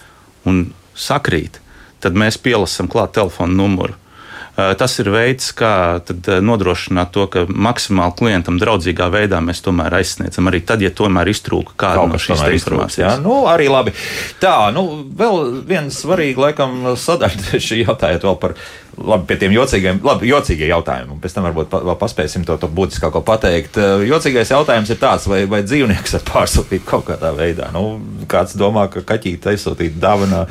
[0.49, 0.69] un
[0.99, 1.61] sakrīt,
[2.03, 3.99] tad mēs pielasām klāt telefona numuru.
[4.59, 6.01] Tas ir veids, kā
[6.43, 11.77] nodrošināt to, ka maksimāli klientam draudzīgā veidā mēs tomēr aizsniedzam arī tad, ja tomēr iztrūka
[11.79, 13.05] kāda no šīs informācijas.
[13.05, 13.95] Jā, nu, arī labi.
[14.43, 14.83] Tā, nu,
[15.15, 18.57] vēl viens svarīgi, laikam, sadaļa šī jautājot vēl par
[18.99, 22.57] labi, pie tiem jocīgiem, labi, jocīgie jautājumi, un pēc tam varbūt pa, vēl paspēsim to,
[22.59, 23.79] to būtiskāko pateikt.
[24.09, 27.71] Jocīgais jautājums ir tāds, vai, vai dzīvnieks var pārsūtīt kaut kādā veidā.
[27.75, 30.49] Nu, kāds domā, ka kaķīte aizsūtīt dāvanā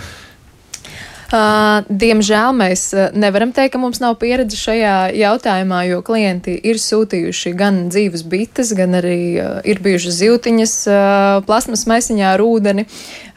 [1.28, 7.51] Uh, diemžēl mēs nevaram teikt, ka mums nav pieredze šajā jautājumā, jo klienti ir sūtījuši
[7.59, 12.88] gan dzīves bites, gan arī uh, ir bijušas zīltiņas uh, plasmas maisiņā ar ūdeni.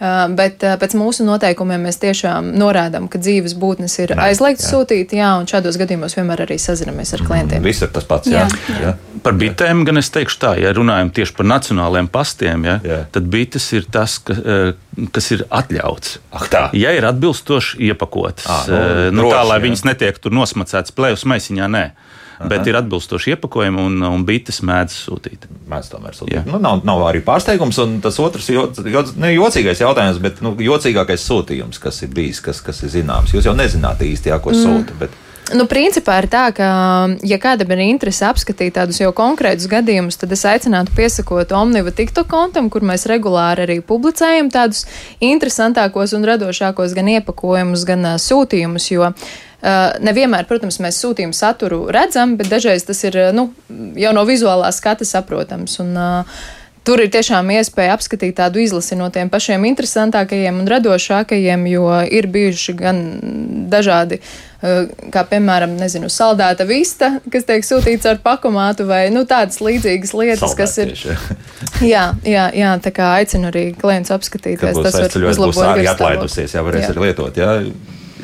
[0.00, 5.44] Bet pēc mūsu noteikumiem mēs tiešām norādām, ka dzīves būtnes ir aizliegts sūtīt, jā, un
[5.50, 7.60] šādos gadījumos vienmēr arī sazinamies ar klientiem.
[7.60, 8.46] Mm, viss ir tas pats, jā.
[8.48, 8.78] jā.
[8.80, 8.94] jā.
[9.20, 13.02] Par bitēm gan es teikšu tā, ja runājam tieši par nacionāliem pastiem, ja, jā.
[13.12, 14.38] tad bites ir tas, ka,
[15.12, 16.16] kas ir atļauts.
[16.32, 16.62] Ach, tā.
[16.80, 18.48] Ja ir atbilstoši iepakotas.
[18.48, 19.64] À, nu, nu, droši, tā, lai jā.
[19.66, 21.84] viņas netiek tur nosmacētas plēvas maisiņā, nē.
[22.40, 22.48] Aha.
[22.48, 25.42] Bet ir atbilstoši iepakojumi, un, un bites mēdz sūtīt.
[25.68, 26.46] Mēdz tomēr sūtīt.
[26.48, 30.54] Nu, nav, nav arī pārsteigums, un tas otrs jo, jo, ne, jocīgais jautājums, bet nu,
[30.64, 33.34] jocīgākais sūtījums, kas ir bijis, kas, kas ir zināms.
[33.36, 34.62] Jūs jau nezināt īsti, jā, ko mm.
[34.64, 34.96] sūta.
[35.02, 35.18] Bet...
[35.50, 36.68] Nu, principā ir tā, ka,
[37.26, 42.28] ja kādam ir interese apskatīt tādus jau konkrētus gadījumus, tad es aicinātu piesakot Omniva TikTok
[42.30, 44.84] kontam, kur mēs regulāri arī publicējam tādus
[45.18, 49.12] interesantākos un radošākos gan iepakojumus, gan uh, sūtījumus, jo
[49.60, 53.50] Uh, nevienmēr, protams, mēs sūtījumu saturu redzam, bet dažreiz tas ir nu,
[54.00, 55.74] jau no vizuālā skata saprotams.
[55.84, 56.46] Un, uh,
[56.80, 62.28] Tur ir tiešām iespēja apskatīt tādu izlasi no tiem pašiem interesantākajiem un radošākajiem, jo ir
[62.32, 63.02] bijuši gan
[63.70, 64.20] dažādi,
[64.62, 70.16] eh, kā piemēram, nezinu, saldēta vista, kas tiek sūtīts ar pakomātu, vai nu, tādas līdzīgas
[70.16, 70.96] lietas, Saldēt kas ir.
[70.96, 71.18] Tieši,
[71.94, 74.80] jā, jā, jā, tā kā aicinu arī klientus apskatīties.
[74.80, 76.94] Tas var uzlabot arī atlaidusies, jā, varēs jā.
[76.94, 77.40] arī lietot.
[77.44, 77.56] Jā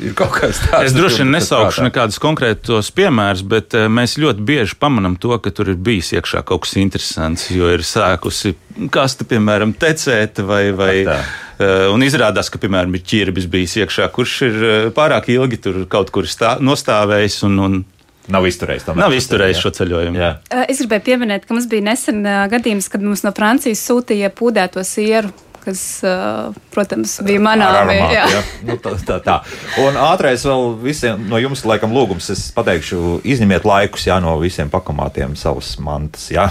[0.01, 0.89] ir kaut kas tāds.
[0.89, 5.53] Es droši vien nesaukšu nekādus konkrētus piemērus, bet eh, mēs ļoti bieži pamanām to, ka
[5.53, 8.55] tur ir bijis iekšā kaut kas interesants, jo ir sākusi
[8.93, 10.63] kaste, piemēram, tecēt vai.
[10.77, 10.95] vai
[11.57, 15.79] Uh, un izrādās, ka, piemēram, ir ķirbis bijis iekšā, kurš ir uh, pārāk ilgi tur
[15.89, 17.79] kaut kur stā, nostāvējis un, un
[18.29, 20.19] Nav izturējis, Nav izturējis šo ceļojumu.
[20.21, 20.29] Jā.
[20.67, 22.21] Es gribēju pieminēt, ka mums bija nesen
[22.51, 25.33] gadījums, kad mums no Francijas sūtīja pūdēto sieru
[25.67, 25.83] kas,
[26.73, 28.09] protams, bija.
[28.15, 28.25] Jā.
[28.37, 28.41] Jā.
[28.67, 29.37] Nu, tā, tā, tā.
[29.83, 32.31] Un ātrais vēl visiem no jums, laikam, lūgums.
[32.33, 36.29] Es pateikšu, izņemiet laikus jā, no visiem pakomātiem savas mantas.
[36.33, 36.49] Jā.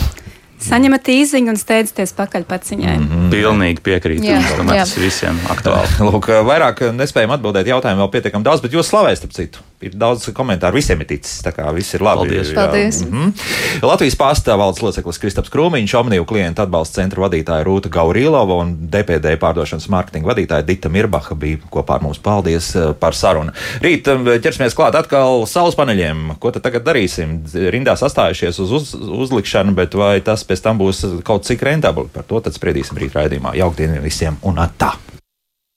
[0.67, 2.95] Saņemat īziņu un steidzieties pakaļ paciņai.
[2.97, 3.27] Mm -hmm.
[3.33, 4.25] Pilnīgi piekrītu.
[4.71, 5.91] Tas visiem aktuāli.
[6.09, 9.61] Lūk, vairāk nespējam atbildēt jautājumu vēl pietiekami daudz, bet jūs slavēsiet, ap citu.
[9.85, 11.43] Ir daudz komentāru, visiem ir ticis.
[11.45, 12.31] Tā kā viss ir labi.
[12.31, 12.49] Paldies.
[12.49, 12.55] Jā.
[12.57, 13.01] Paldies.
[13.05, 13.83] Mm -hmm.
[13.85, 19.37] Latvijas pārstāvja valdes loceklis Kristaps Krūmiņš, Omniju klientu atbalsta centra vadītāja Rūta Gaurīlova un DPD
[19.37, 22.19] pārdošanas mārketinga vadītāja Dita Mirbaha bija kopā ar mums.
[22.19, 23.53] Paldies eh, par sarunu.
[23.81, 26.39] Rīt eh, ķersimies klāt atkal saules paneļiem.
[26.39, 27.43] Ko tad tagad darīsim?
[27.53, 32.09] Rindā sastājušies uz, uz uzlikšanu, bet vai tas pēc tam būs kaut cik rentabli.
[32.13, 33.53] Par to spriedīsim rīt raidījumā.
[33.57, 35.16] Jauktdien visiem un atā!